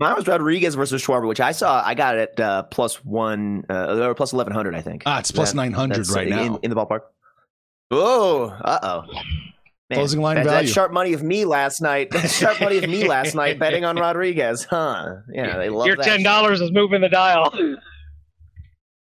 Mine 0.00 0.16
was 0.16 0.26
Rodriguez 0.26 0.74
versus 0.74 1.04
Schwarber, 1.04 1.28
which 1.28 1.40
I 1.40 1.52
saw. 1.52 1.82
I 1.84 1.92
got 1.94 2.16
it 2.16 2.40
uh, 2.40 2.62
plus 2.64 3.04
one 3.04 3.66
uh, 3.68 3.98
or 4.00 4.14
plus 4.14 4.32
eleven 4.32 4.54
hundred, 4.54 4.74
I 4.74 4.80
think. 4.80 5.02
Ah, 5.04 5.18
it's 5.18 5.54
900 5.54 6.08
right 6.08 6.26
in, 6.26 6.34
now. 6.34 6.58
in 6.62 6.70
the 6.70 6.76
ballpark. 6.76 7.00
Oh, 7.90 8.46
uh 8.64 8.78
oh. 8.82 9.04
Closing 9.92 10.20
line 10.20 10.36
that, 10.36 10.46
value. 10.46 10.66
That 10.66 10.72
sharp 10.72 10.92
money 10.92 11.12
of 11.12 11.22
me 11.22 11.44
last 11.44 11.82
night. 11.82 12.10
That 12.12 12.30
sharp 12.30 12.60
money 12.60 12.78
of 12.78 12.88
me 12.88 13.06
last 13.08 13.34
night 13.34 13.58
betting 13.58 13.84
on 13.84 13.96
Rodriguez, 13.96 14.64
huh? 14.64 15.16
Yeah, 15.32 15.58
they 15.58 15.68
love 15.68 15.86
Your 15.86 15.96
ten 15.96 16.22
dollars 16.22 16.62
is 16.62 16.72
moving 16.72 17.02
the 17.02 17.08
dial. 17.10 17.52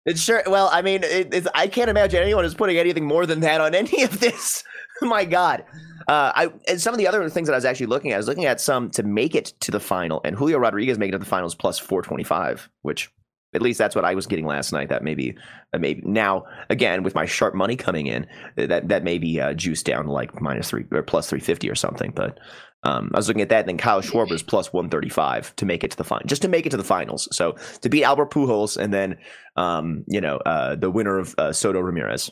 It's 0.06 0.22
sure. 0.22 0.44
Well, 0.48 0.70
I 0.74 0.82
mean, 0.82 1.04
it, 1.04 1.34
it's, 1.34 1.48
I 1.54 1.68
can't 1.68 1.90
imagine 1.90 2.22
anyone 2.22 2.44
is 2.44 2.56
putting 2.56 2.78
anything 2.78 3.06
more 3.06 3.26
than 3.26 3.42
that 3.42 3.62
on 3.62 3.76
any 3.76 4.04
of 4.04 4.20
this. 4.20 4.64
My 5.02 5.26
God. 5.26 5.64
Uh, 6.08 6.32
I 6.36 6.52
and 6.68 6.82
some 6.82 6.94
of 6.94 6.98
the 6.98 7.08
other 7.08 7.30
things 7.30 7.48
that 7.48 7.54
I 7.54 7.58
was 7.58 7.66
actually 7.66 7.86
looking 7.86 8.12
at, 8.12 8.16
I 8.16 8.18
was 8.18 8.28
looking 8.28 8.46
at 8.46 8.60
some 8.60 8.90
to 8.92 9.04
make 9.04 9.36
it 9.36 9.54
to 9.60 9.72
the 9.72 9.80
final, 9.80 10.22
and 10.26 10.36
Julio 10.36 10.58
Rodriguez 10.58 10.98
making 10.98 11.14
it 11.14 11.18
to 11.18 11.20
the 11.20 11.26
finals 11.26 11.54
plus 11.54 11.78
four 11.78 12.02
twenty 12.02 12.24
five, 12.24 12.68
which 12.82 13.12
at 13.54 13.62
least 13.62 13.78
that's 13.78 13.96
what 13.96 14.06
I 14.06 14.16
was 14.16 14.28
getting 14.28 14.46
last 14.46 14.72
night. 14.72 14.90
That 14.90 15.04
maybe, 15.04 15.36
that 15.72 15.82
maybe 15.82 16.02
now 16.06 16.46
again 16.70 17.04
with 17.04 17.16
my 17.16 17.26
sharp 17.26 17.54
money 17.54 17.76
coming 17.76 18.08
in, 18.08 18.28
that 18.56 18.88
that 18.88 19.04
may 19.04 19.20
be 19.20 19.40
uh, 19.40 19.54
juiced 19.54 19.86
down 19.86 20.06
to 20.06 20.12
like 20.12 20.42
minus 20.42 20.70
three 20.70 20.86
or 20.92 21.04
plus 21.04 21.30
three 21.30 21.40
fifty 21.40 21.70
or 21.70 21.76
something. 21.76 22.12
But 22.16 22.40
um, 22.84 23.12
I 23.14 23.18
was 23.18 23.28
looking 23.28 23.42
at 23.42 23.50
that, 23.50 23.62
and 23.62 23.70
then 23.70 23.78
Kyle 23.78 24.02
Schwarber's 24.02 24.44
plus 24.44 24.72
one 24.72 24.90
thirty 24.90 25.10
five 25.10 25.56
to 25.58 25.66
make 25.66 25.84
it 25.84 25.92
to 25.92 25.98
the 25.98 26.04
final, 26.04 26.28
just 26.28 26.42
to 26.44 26.48
make 26.48 26.66
it 26.66 26.70
to 26.70 26.78
the 26.78 26.84
finals. 26.84 27.28
So 27.32 27.56
to 27.82 27.90
beat 27.90 28.04
Albert 28.04 28.32
Pujols, 28.32 28.78
and 28.78 28.94
then 28.94 29.18
um, 29.56 30.06
you 30.08 30.22
know 30.22 30.38
uh, 30.38 30.76
the 30.76 30.90
winner 30.90 31.20
of 31.20 31.36
uh, 31.38 31.52
Soto 31.52 31.80
Ramirez. 31.80 32.32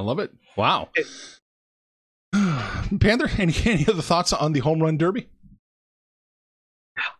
I 0.00 0.02
love 0.02 0.18
it. 0.18 0.32
Wow. 0.56 0.88
Panther, 3.00 3.28
any 3.38 3.54
any 3.66 3.86
other 3.86 4.00
thoughts 4.00 4.32
on 4.32 4.54
the 4.54 4.60
home 4.60 4.82
run 4.82 4.96
derby? 4.96 5.28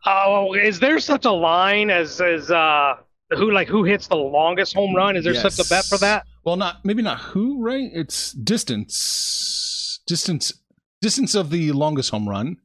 Oh, 0.06 0.54
is 0.54 0.80
there 0.80 0.98
such 0.98 1.26
a 1.26 1.30
line 1.30 1.90
as 1.90 2.22
as 2.22 2.50
uh 2.50 2.94
who 3.36 3.50
like 3.50 3.68
who 3.68 3.84
hits 3.84 4.08
the 4.08 4.16
longest 4.16 4.72
home 4.72 4.96
run? 4.96 5.14
Is 5.14 5.24
there 5.24 5.34
such 5.34 5.58
a 5.58 5.68
bet 5.68 5.84
for 5.84 5.98
that? 5.98 6.24
Well, 6.42 6.56
not 6.56 6.82
maybe 6.82 7.02
not 7.02 7.20
who, 7.20 7.62
right? 7.62 7.90
It's 7.92 8.32
distance, 8.32 10.00
distance, 10.06 10.54
distance 11.02 11.34
of 11.34 11.50
the 11.50 11.72
longest 11.72 12.12
home 12.12 12.30
run. 12.30 12.56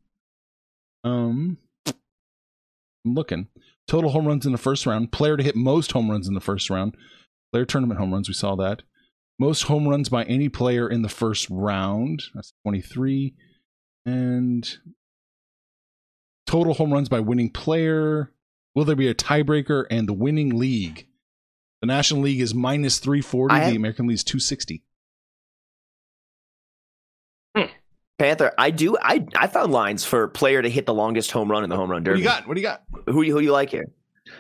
Um, 1.03 1.57
I'm 1.85 3.15
looking 3.15 3.49
total 3.85 4.11
home 4.11 4.27
runs 4.27 4.45
in 4.45 4.53
the 4.53 4.57
first 4.57 4.85
round. 4.85 5.11
Player 5.11 5.35
to 5.35 5.43
hit 5.43 5.57
most 5.57 5.91
home 5.91 6.09
runs 6.09 6.29
in 6.29 6.35
the 6.35 6.39
first 6.39 6.69
round. 6.69 6.95
Player 7.51 7.65
tournament 7.65 7.99
home 7.99 8.13
runs. 8.13 8.29
We 8.29 8.33
saw 8.33 8.55
that. 8.55 8.81
Most 9.37 9.63
home 9.63 9.87
runs 9.87 10.07
by 10.09 10.23
any 10.23 10.47
player 10.49 10.89
in 10.89 11.01
the 11.01 11.09
first 11.09 11.49
round. 11.49 12.23
That's 12.33 12.53
23. 12.63 13.33
And 14.05 14.77
total 16.45 16.73
home 16.75 16.93
runs 16.93 17.09
by 17.09 17.19
winning 17.19 17.49
player. 17.49 18.31
Will 18.75 18.85
there 18.85 18.95
be 18.95 19.07
a 19.07 19.15
tiebreaker 19.15 19.85
and 19.89 20.07
the 20.07 20.13
winning 20.13 20.57
league? 20.57 21.07
The 21.81 21.87
National 21.87 22.21
League 22.21 22.39
is 22.41 22.53
minus 22.53 22.99
340. 22.99 23.55
Have- 23.55 23.69
the 23.71 23.75
American 23.75 24.07
League 24.07 24.15
is 24.15 24.23
260. 24.23 24.83
Hmm. 27.55 27.63
Panther, 28.17 28.51
I 28.57 28.71
do. 28.71 28.97
I 29.01 29.25
I 29.35 29.47
found 29.47 29.71
lines 29.71 30.03
for 30.05 30.27
player 30.29 30.61
to 30.61 30.69
hit 30.69 30.85
the 30.85 30.93
longest 30.93 31.31
home 31.31 31.49
run 31.51 31.63
in 31.63 31.69
the 31.69 31.75
home 31.75 31.89
run 31.91 32.01
What 32.01 32.05
do 32.05 32.11
derby. 32.11 32.19
you 32.21 32.25
got? 32.25 32.47
What 32.47 32.53
do 32.55 32.61
you 32.61 32.67
got? 32.67 32.83
Who 33.07 33.21
do 33.21 33.27
you, 33.27 33.33
who 33.33 33.39
do 33.39 33.45
you 33.45 33.51
like 33.51 33.69
here? 33.69 33.85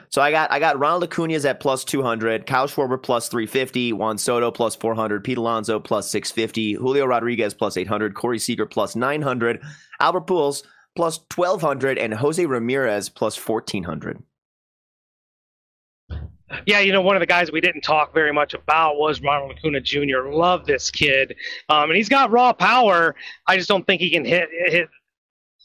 So 0.09 0.21
I 0.21 0.31
got 0.31 0.51
I 0.51 0.59
got 0.59 0.79
Ronald 0.79 1.03
Acuna's 1.03 1.45
at 1.45 1.59
plus 1.59 1.83
two 1.83 2.01
hundred, 2.01 2.47
Kyle 2.47 2.67
Schwarber 2.67 3.01
plus 3.01 3.27
three 3.27 3.45
fifty, 3.45 3.93
Juan 3.93 4.17
Soto 4.17 4.51
plus 4.51 4.75
four 4.75 4.95
hundred, 4.95 5.23
Pete 5.23 5.37
Alonso 5.37 5.79
plus 5.79 6.09
six 6.09 6.31
fifty, 6.31 6.73
Julio 6.73 7.05
Rodriguez 7.05 7.53
plus 7.53 7.77
eight 7.77 7.87
hundred, 7.87 8.15
Corey 8.15 8.39
Seager 8.39 8.65
plus 8.65 8.95
nine 8.95 9.21
hundred, 9.21 9.61
Albert 9.99 10.27
Pujols 10.27 10.63
plus 10.95 11.19
twelve 11.29 11.61
hundred, 11.61 11.97
and 11.97 12.13
Jose 12.13 12.45
Ramirez 12.45 13.09
plus 13.09 13.35
fourteen 13.35 13.83
hundred. 13.83 14.21
Yeah, 16.65 16.79
you 16.79 16.91
know, 16.93 17.01
one 17.01 17.15
of 17.15 17.19
the 17.19 17.25
guys 17.25 17.51
we 17.51 17.59
didn't 17.59 17.81
talk 17.81 18.13
very 18.13 18.31
much 18.31 18.53
about 18.53 18.97
was 18.97 19.19
Ronald 19.21 19.51
Acuna 19.57 19.81
Jr. 19.81 20.29
Love 20.29 20.65
this 20.65 20.91
kid, 20.91 21.35
um, 21.69 21.89
and 21.89 21.97
he's 21.97 22.09
got 22.09 22.31
raw 22.31 22.53
power. 22.53 23.15
I 23.47 23.57
just 23.57 23.67
don't 23.67 23.85
think 23.85 23.99
he 24.01 24.09
can 24.09 24.23
hit 24.25 24.49
hit 24.51 24.89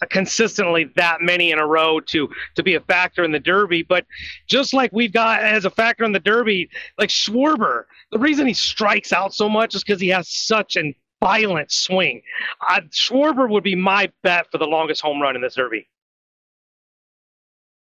consistently 0.08 0.84
that 0.96 1.18
many 1.20 1.50
in 1.52 1.58
a 1.58 1.66
row 1.66 2.00
to 2.00 2.28
to 2.54 2.62
be 2.62 2.74
a 2.74 2.80
factor 2.80 3.22
in 3.24 3.32
the 3.32 3.38
Derby. 3.40 3.82
But 3.82 4.06
just 4.46 4.72
like 4.72 4.90
we've 4.92 5.12
got 5.12 5.42
as 5.42 5.64
a 5.64 5.70
factor 5.70 6.04
in 6.04 6.12
the 6.12 6.20
Derby, 6.20 6.70
like 6.98 7.10
Schwarber, 7.10 7.84
the 8.12 8.18
reason 8.18 8.46
he 8.46 8.54
strikes 8.54 9.12
out 9.12 9.34
so 9.34 9.48
much 9.48 9.74
is 9.74 9.82
because 9.84 10.00
he 10.00 10.08
has 10.08 10.28
such 10.28 10.76
an 10.76 10.94
violent 11.20 11.70
swing. 11.70 12.22
Uh, 12.68 12.80
Schwarber 12.90 13.48
would 13.50 13.62
be 13.62 13.74
my 13.74 14.10
bet 14.22 14.46
for 14.50 14.56
the 14.56 14.66
longest 14.66 15.02
home 15.02 15.20
run 15.20 15.36
in 15.36 15.42
this 15.42 15.54
Derby. 15.54 15.86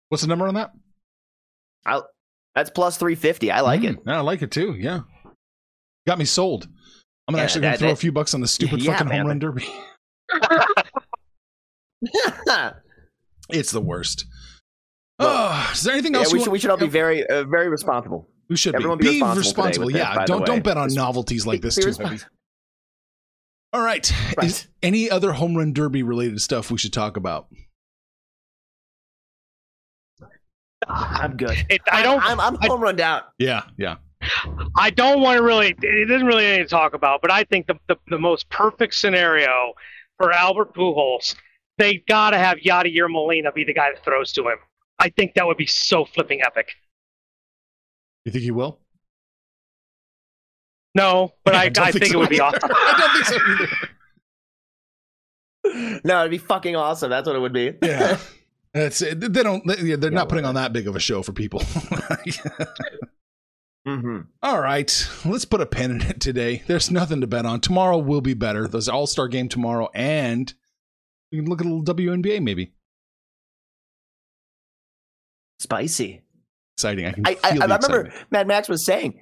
What's 0.09 0.23
the 0.23 0.29
number 0.29 0.49
on 0.49 0.55
that? 0.55 0.73
I, 1.87 2.01
that's 2.57 2.71
plus 2.71 2.97
three 2.97 3.15
fifty. 3.15 3.51
I 3.53 3.61
like 3.61 3.85
it. 3.85 4.05
Mm, 4.05 4.13
I 4.13 4.21
like 4.21 4.43
it 4.43 4.51
too. 4.51 4.75
Yeah. 4.79 5.03
Got 6.07 6.19
me 6.19 6.25
sold. 6.25 6.67
I'm 7.29 7.37
Yeah, 7.37 7.43
actually 7.43 7.61
going 7.61 7.73
that- 7.73 7.79
to 7.79 7.85
throw 7.85 7.93
a 7.93 7.97
few 7.97 8.11
bucks 8.11 8.35
on 8.35 8.41
the 8.41 8.49
stupid 8.49 8.83
Yeah, 8.83 8.93
fucking 8.95 9.09
man. 9.09 9.19
home 9.21 9.29
run 9.29 9.39
derby. 9.39 9.67
It's 13.53 13.73
the 13.73 13.81
worst. 13.81 14.27
Oh, 15.19 15.71
is 15.73 15.83
there 15.83 15.93
anything 15.95 16.15
yeah, 16.15 16.21
else 16.21 16.33
we 16.33 16.39
you 16.39 16.45
should 16.45 16.49
want- 16.51 16.53
we 16.53 16.59
should 16.61 16.71
all 16.71 16.77
be 16.77 16.87
very 16.87 17.27
uh, 17.27 17.45
very 17.45 17.69
responsible. 17.69 18.29
We 18.49 18.57
should 18.57 18.75
everyone 18.77 18.99
be, 18.99 19.05
be 19.05 19.11
be 19.11 19.15
responsible 19.17 19.87
responsible. 19.87 19.91
yeah, 19.91 20.15
that, 20.15 20.27
don't 20.29 20.47
don't 20.47 20.63
bet 20.63 20.77
on 20.77 20.85
Res- 20.85 20.95
novelties 20.95 21.47
like 21.47 21.61
this 21.61 21.75
too. 21.75 21.89
respons- 21.89 22.25
All 23.73 23.83
right. 23.83 24.13
Right. 24.37 24.47
Is 24.47 24.67
any 24.83 25.11
other 25.11 25.33
home 25.33 25.57
run 25.57 25.73
derby 25.73 26.03
related 26.03 26.41
stuff 26.41 26.71
we 26.71 26.79
should 26.79 26.93
talk 26.93 27.17
about? 27.17 27.49
I'm 30.89 31.37
good. 31.37 31.57
It, 31.69 31.83
I 31.91 32.03
don't. 32.03 32.23
I'm, 32.23 32.41
I'm 32.41 32.57
home 32.61 32.81
run 32.81 32.97
down. 32.97 33.23
Yeah, 33.39 33.63
yeah. 33.77 33.97
I 34.77 34.91
don't 34.91 35.21
want 35.21 35.39
to 35.39 35.43
really. 35.43 35.75
It 35.83 36.11
isn't 36.11 36.27
really 36.27 36.47
anything 36.47 36.65
to 36.65 36.71
talk 36.71 36.95
about, 36.95 37.21
but 37.23 37.31
I 37.31 37.45
think 37.45 37.67
the 37.67 37.75
the, 37.87 37.97
the 38.09 38.19
most 38.19 38.49
perfect 38.49 38.95
scenario 38.95 39.75
for 40.17 40.33
Albert 40.33 40.75
Pujols, 40.75 41.35
they 41.81 41.97
got 42.07 42.31
to 42.31 42.39
have 42.39 42.59
Yadier 42.59 43.11
Molina 43.11 43.51
be 43.51 43.65
the 43.65 43.73
guy 43.75 43.91
that 43.93 44.05
throws 44.05 44.33
to 44.33 44.43
him. 44.43 44.59
I 44.99 45.09
think 45.09 45.35
that 45.35 45.47
would 45.47 45.57
be 45.57 45.67
so 45.67 46.05
flipping 46.05 46.43
epic. 46.43 46.69
You 48.25 48.33
think 48.33 48.45
he 48.45 48.51
will? 48.51 48.79
No, 50.95 51.33
but 51.45 51.55
I, 51.57 51.63
I, 51.65 51.69
don't 51.71 51.93
think, 51.93 52.07
so 52.07 52.13
it 52.13 52.17
would 52.19 52.29
be 52.29 52.41
awesome. 52.41 52.61
I 52.73 52.97
don't 52.99 53.13
think 53.13 53.27
so 53.27 53.37
either. 53.65 53.73
No, 56.05 56.21
it'd 56.21 56.31
be 56.31 56.39
fucking 56.39 56.75
awesome. 56.75 57.11
That's 57.11 57.27
what 57.27 57.37
it 57.37 57.39
would 57.39 57.53
be. 57.53 57.75
Yeah. 57.83 58.19
That's 58.73 59.03
it. 59.03 59.21
They 59.21 59.43
don't. 59.43 59.65
They, 59.67 59.95
they're 59.95 60.11
Yeah, 60.11 60.17
not 60.17 60.29
putting 60.29 60.47
on 60.47 60.55
that 60.55 60.73
big 60.73 60.89
of 60.89 60.97
a 60.97 61.01
show 61.01 61.23
for 61.23 61.33
people. 61.33 61.63
hmm 63.87 64.21
All 64.43 64.61
right, 64.61 65.09
let's 65.25 65.45
put 65.45 65.61
a 65.61 65.67
pin 65.67 65.91
in 65.91 66.01
it 66.01 66.19
today. 66.21 66.63
There's 66.67 66.91
nothing 66.91 67.21
to 67.21 67.27
bet 67.27 67.45
on. 67.47 67.61
Tomorrow 67.61 67.99
will 67.99 68.23
be 68.23 68.35
better. 68.35 68.67
There's 68.67 68.89
All 68.89 69.07
Star 69.07 69.29
game 69.29 69.49
tomorrow, 69.49 69.91
and 69.95 70.53
we 71.31 71.39
can 71.39 71.47
look 71.47 71.61
at 71.61 71.67
a 71.67 71.73
little 71.73 71.95
WNBA 71.95 72.43
maybe. 72.43 72.73
Spicy. 75.59 76.23
Exciting. 76.77 77.07
I 77.07 77.13
can 77.13 77.27
I, 77.27 77.37
I, 77.45 77.51
I 77.51 77.65
remember. 77.65 78.13
Mad 78.31 78.47
Max 78.47 78.69
was 78.69 78.85
saying, 78.85 79.21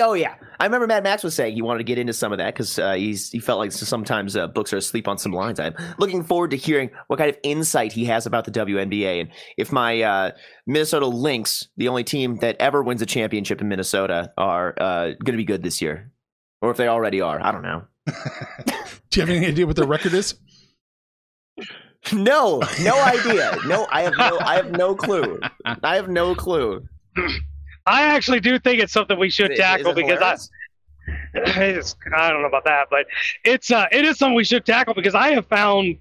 Oh 0.00 0.12
yeah, 0.12 0.34
I 0.60 0.64
remember 0.64 0.86
Mad 0.86 1.02
Max 1.02 1.24
was 1.24 1.34
saying 1.34 1.54
he 1.54 1.62
wanted 1.62 1.78
to 1.78 1.84
get 1.84 1.98
into 1.98 2.12
some 2.12 2.30
of 2.30 2.38
that 2.38 2.54
because 2.54 2.78
uh, 2.78 2.92
he's 2.92 3.30
he 3.30 3.38
felt 3.38 3.58
like 3.58 3.72
sometimes 3.72 4.36
uh, 4.36 4.46
books 4.46 4.72
are 4.72 4.76
asleep 4.76 5.08
on 5.08 5.18
some 5.18 5.32
lines. 5.32 5.58
I'm 5.58 5.74
looking 5.98 6.22
forward 6.22 6.50
to 6.50 6.56
hearing 6.56 6.90
what 7.08 7.18
kind 7.18 7.30
of 7.30 7.38
insight 7.42 7.92
he 7.92 8.04
has 8.04 8.26
about 8.26 8.44
the 8.44 8.50
WNBA 8.50 9.22
and 9.22 9.30
if 9.56 9.72
my 9.72 10.02
uh, 10.02 10.30
Minnesota 10.66 11.06
Lynx, 11.06 11.68
the 11.76 11.88
only 11.88 12.04
team 12.04 12.36
that 12.36 12.56
ever 12.60 12.82
wins 12.82 13.02
a 13.02 13.06
championship 13.06 13.60
in 13.60 13.68
Minnesota, 13.68 14.32
are 14.36 14.74
uh, 14.78 15.06
going 15.24 15.32
to 15.32 15.38
be 15.38 15.44
good 15.44 15.62
this 15.62 15.80
year, 15.80 16.12
or 16.60 16.70
if 16.70 16.76
they 16.76 16.86
already 16.86 17.20
are. 17.20 17.40
I 17.42 17.50
don't 17.50 17.62
know. 17.62 17.84
Do 18.06 19.20
you 19.20 19.26
have 19.26 19.30
any 19.30 19.46
idea 19.46 19.66
what 19.66 19.76
their 19.76 19.86
record 19.86 20.12
is? 20.12 20.34
No, 22.12 22.62
no 22.82 23.02
idea. 23.02 23.56
No, 23.66 23.86
I 23.90 24.02
have 24.02 24.16
no, 24.16 24.38
I 24.40 24.56
have 24.56 24.70
no 24.70 24.94
clue. 24.94 25.40
I 25.82 25.96
have 25.96 26.08
no 26.08 26.34
clue. 26.34 26.86
I 27.86 28.02
actually 28.02 28.40
do 28.40 28.58
think 28.58 28.80
it's 28.80 28.92
something 28.92 29.18
we 29.18 29.30
should 29.30 29.54
tackle 29.56 29.94
because 29.94 30.20
I, 30.20 30.36
hilarious? 31.34 31.96
I 32.14 32.30
don't 32.30 32.42
know 32.42 32.48
about 32.48 32.64
that, 32.64 32.88
but 32.90 33.06
it's 33.44 33.70
uh, 33.70 33.86
it 33.92 34.04
is 34.04 34.18
something 34.18 34.34
we 34.34 34.44
should 34.44 34.64
tackle 34.64 34.94
because 34.94 35.14
I 35.14 35.30
have 35.30 35.46
found 35.46 35.96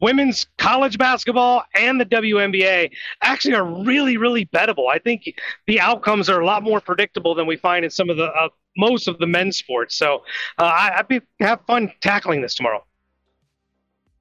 women's 0.00 0.46
college 0.58 0.98
basketball 0.98 1.62
and 1.74 2.00
the 2.00 2.06
WNBA 2.06 2.90
actually 3.22 3.54
are 3.54 3.64
really 3.64 4.16
really 4.16 4.46
bettable. 4.46 4.88
I 4.90 4.98
think 4.98 5.32
the 5.66 5.80
outcomes 5.80 6.28
are 6.28 6.40
a 6.40 6.46
lot 6.46 6.62
more 6.62 6.80
predictable 6.80 7.34
than 7.34 7.46
we 7.46 7.56
find 7.56 7.84
in 7.84 7.90
some 7.90 8.10
of 8.10 8.16
the 8.16 8.26
uh, 8.26 8.48
most 8.76 9.08
of 9.08 9.18
the 9.18 9.26
men's 9.26 9.56
sports. 9.56 9.96
So 9.96 10.22
uh, 10.58 10.64
I, 10.64 10.92
I'd 10.98 11.08
be 11.08 11.20
have 11.40 11.60
fun 11.66 11.92
tackling 12.00 12.42
this 12.42 12.54
tomorrow. 12.54 12.84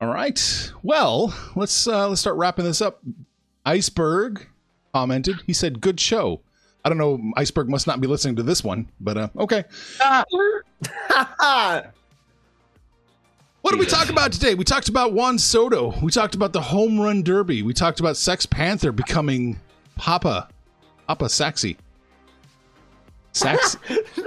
All 0.01 0.11
right. 0.11 0.71
Well, 0.81 1.33
let's 1.55 1.87
uh, 1.87 2.09
let's 2.09 2.21
start 2.21 2.35
wrapping 2.35 2.65
this 2.65 2.81
up. 2.81 3.01
Iceberg 3.65 4.47
commented. 4.93 5.37
He 5.45 5.53
said, 5.53 5.79
"Good 5.79 5.99
show." 5.99 6.41
I 6.83 6.89
don't 6.89 6.97
know. 6.97 7.21
Iceberg 7.37 7.69
must 7.69 7.85
not 7.85 8.01
be 8.01 8.07
listening 8.07 8.35
to 8.37 8.43
this 8.43 8.63
one, 8.63 8.89
but 8.99 9.17
uh, 9.17 9.29
okay. 9.37 9.63
What 13.61 13.71
did 13.71 13.79
we 13.79 13.85
talk 13.85 14.09
about 14.09 14.31
today? 14.31 14.55
We 14.55 14.63
talked 14.63 14.89
about 14.89 15.13
Juan 15.13 15.37
Soto. 15.37 15.93
We 16.01 16.09
talked 16.11 16.33
about 16.33 16.51
the 16.51 16.61
home 16.61 16.99
run 16.99 17.21
derby. 17.21 17.61
We 17.61 17.73
talked 17.73 17.99
about 17.99 18.17
Sex 18.17 18.47
Panther 18.47 18.91
becoming 18.91 19.59
Papa, 19.95 20.49
Papa 21.07 21.25
Saxy. 21.25 21.77
Sax, 23.33 23.77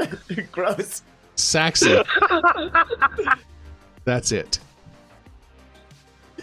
Gross. 0.52 1.02
Saxy. 1.34 2.00
That's 4.04 4.30
it. 4.30 4.60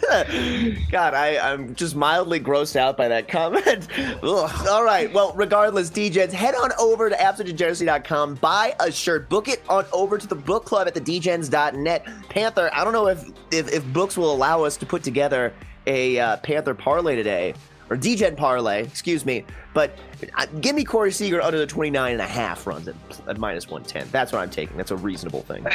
God, 0.90 1.14
I, 1.14 1.38
I'm 1.38 1.74
just 1.74 1.94
mildly 1.94 2.40
grossed 2.40 2.76
out 2.76 2.96
by 2.96 3.08
that 3.08 3.28
comment. 3.28 3.86
Ugh. 4.22 4.66
All 4.68 4.84
right. 4.84 5.12
Well, 5.12 5.32
regardless, 5.34 5.90
DJs, 5.90 6.32
head 6.32 6.54
on 6.54 6.72
over 6.78 7.08
to 7.08 7.16
absolutedegeneracy.com, 7.16 8.36
buy 8.36 8.74
a 8.80 8.90
shirt, 8.90 9.28
book 9.28 9.48
it 9.48 9.62
on 9.68 9.86
over 9.92 10.18
to 10.18 10.26
the 10.26 10.34
book 10.34 10.64
club 10.64 10.88
at 10.88 10.94
the 10.94 11.00
dgens.net. 11.00 12.06
Panther, 12.28 12.70
I 12.72 12.84
don't 12.84 12.92
know 12.92 13.08
if, 13.08 13.24
if, 13.50 13.72
if 13.72 13.84
books 13.92 14.16
will 14.16 14.32
allow 14.32 14.64
us 14.64 14.76
to 14.78 14.86
put 14.86 15.02
together 15.02 15.52
a 15.86 16.18
uh, 16.18 16.36
Panther 16.38 16.74
parlay 16.74 17.16
today, 17.16 17.54
or 17.92 17.96
DGen 17.96 18.34
parlay, 18.36 18.82
excuse 18.82 19.26
me, 19.26 19.44
but 19.74 19.98
uh, 20.38 20.46
give 20.62 20.74
me 20.74 20.82
Corey 20.82 21.12
Seager 21.12 21.42
under 21.42 21.58
the 21.58 21.66
29 21.66 22.12
and 22.12 22.20
a 22.22 22.26
half 22.26 22.66
runs 22.66 22.88
at, 22.88 22.94
at 23.28 23.36
minus 23.38 23.68
110. 23.68 24.08
That's 24.10 24.32
what 24.32 24.40
I'm 24.40 24.48
taking. 24.48 24.78
That's 24.78 24.92
a 24.92 24.96
reasonable 24.96 25.42
thing. 25.42 25.66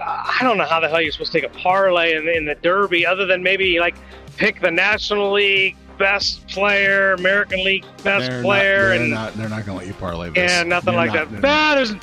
I 0.00 0.38
don't 0.42 0.56
know 0.56 0.64
how 0.66 0.78
the 0.78 0.88
hell 0.88 1.00
you're 1.00 1.10
supposed 1.10 1.32
to 1.32 1.40
take 1.40 1.50
a 1.50 1.54
parlay 1.58 2.14
in, 2.16 2.28
in 2.28 2.44
the 2.44 2.54
Derby 2.54 3.04
other 3.04 3.26
than 3.26 3.42
maybe 3.42 3.80
like 3.80 3.96
pick 4.36 4.60
the 4.60 4.70
National 4.70 5.32
League 5.32 5.76
best 5.98 6.46
player, 6.46 7.14
American 7.14 7.64
League 7.64 7.84
best 8.04 8.30
They're 8.30 8.42
player, 8.42 8.78
not, 8.78 8.84
they're 8.88 8.92
and 9.02 9.10
not. 9.10 9.34
They're 9.34 9.48
not 9.48 9.66
going 9.66 9.78
to 9.78 9.84
let 9.84 9.86
you 9.88 9.94
parlay 9.94 10.30
this. 10.30 10.50
yeah, 10.52 10.62
nothing 10.62 10.94
They're 10.94 11.06
like 11.06 11.12
not- 11.14 11.30
that. 11.32 11.40
they're 11.42 11.50
Nah, 11.50 11.74
there's 11.74 11.94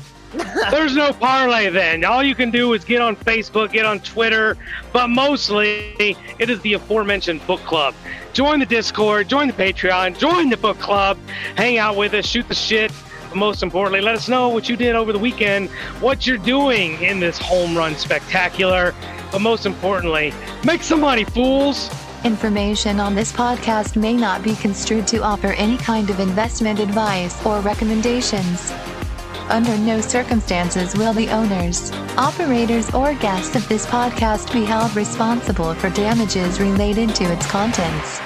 there's 0.71 0.95
no 0.95 1.11
parlay 1.11 1.69
then. 1.69 2.05
All 2.05 2.23
you 2.23 2.35
can 2.35 2.51
do 2.51 2.71
is 2.71 2.85
get 2.85 3.01
on 3.01 3.17
Facebook, 3.17 3.73
get 3.73 3.85
on 3.85 3.99
Twitter, 3.99 4.57
but 4.93 5.07
mostly 5.09 6.15
it 6.39 6.49
is 6.49 6.61
the 6.61 6.73
aforementioned 6.73 7.45
book 7.45 7.59
club. 7.61 7.93
Join 8.33 8.59
the 8.59 8.65
Discord, 8.65 9.27
join 9.27 9.47
the 9.47 9.53
Patreon, 9.53 10.17
join 10.17 10.49
the 10.49 10.55
book 10.55 10.79
club, 10.79 11.17
hang 11.57 11.77
out 11.77 11.97
with 11.97 12.13
us, 12.13 12.25
shoot 12.25 12.47
the 12.47 12.55
shit. 12.55 12.89
But 13.27 13.35
most 13.37 13.61
importantly, 13.61 13.99
let 13.99 14.15
us 14.15 14.29
know 14.29 14.47
what 14.47 14.69
you 14.69 14.77
did 14.77 14.95
over 14.95 15.11
the 15.11 15.19
weekend, 15.19 15.69
what 15.99 16.25
you're 16.25 16.37
doing 16.37 17.01
in 17.01 17.19
this 17.19 17.37
home 17.37 17.75
run 17.75 17.95
spectacular. 17.95 18.95
But 19.33 19.41
most 19.41 19.65
importantly, 19.65 20.33
make 20.63 20.81
some 20.81 21.01
money, 21.01 21.25
fools. 21.25 21.89
Information 22.23 23.01
on 23.01 23.15
this 23.15 23.33
podcast 23.33 23.99
may 23.99 24.13
not 24.13 24.43
be 24.43 24.55
construed 24.55 25.07
to 25.07 25.23
offer 25.23 25.47
any 25.53 25.77
kind 25.77 26.09
of 26.09 26.19
investment 26.21 26.79
advice 26.79 27.45
or 27.45 27.59
recommendations. 27.59 28.71
Under 29.49 29.77
no 29.77 30.01
circumstances 30.01 30.95
will 30.95 31.13
the 31.13 31.29
owners, 31.29 31.91
operators, 32.17 32.93
or 32.93 33.13
guests 33.15 33.55
of 33.55 33.67
this 33.67 33.85
podcast 33.85 34.51
be 34.53 34.63
held 34.63 34.95
responsible 34.95 35.73
for 35.75 35.89
damages 35.89 36.59
related 36.59 37.13
to 37.15 37.25
its 37.25 37.45
contents. 37.47 38.21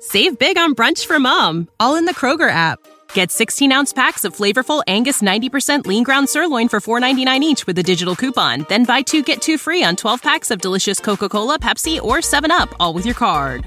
Save 0.00 0.38
big 0.38 0.56
on 0.56 0.74
brunch 0.74 1.04
for 1.04 1.18
mom, 1.18 1.68
all 1.80 1.96
in 1.96 2.04
the 2.04 2.14
Kroger 2.14 2.48
app. 2.48 2.78
Get 3.12 3.32
16 3.32 3.72
ounce 3.72 3.92
packs 3.92 4.24
of 4.24 4.36
flavorful 4.36 4.82
Angus 4.86 5.20
90% 5.20 5.86
lean 5.86 6.04
ground 6.04 6.28
sirloin 6.28 6.68
for 6.68 6.80
$4.99 6.80 7.40
each 7.40 7.66
with 7.66 7.78
a 7.78 7.82
digital 7.82 8.14
coupon. 8.14 8.66
Then 8.68 8.84
buy 8.84 9.02
two 9.02 9.22
get 9.22 9.42
two 9.42 9.58
free 9.58 9.82
on 9.82 9.96
12 9.96 10.22
packs 10.22 10.50
of 10.50 10.60
delicious 10.60 11.00
Coca 11.00 11.28
Cola, 11.28 11.58
Pepsi, 11.58 12.00
or 12.00 12.18
7UP, 12.18 12.72
all 12.78 12.94
with 12.94 13.04
your 13.04 13.14
card. 13.14 13.66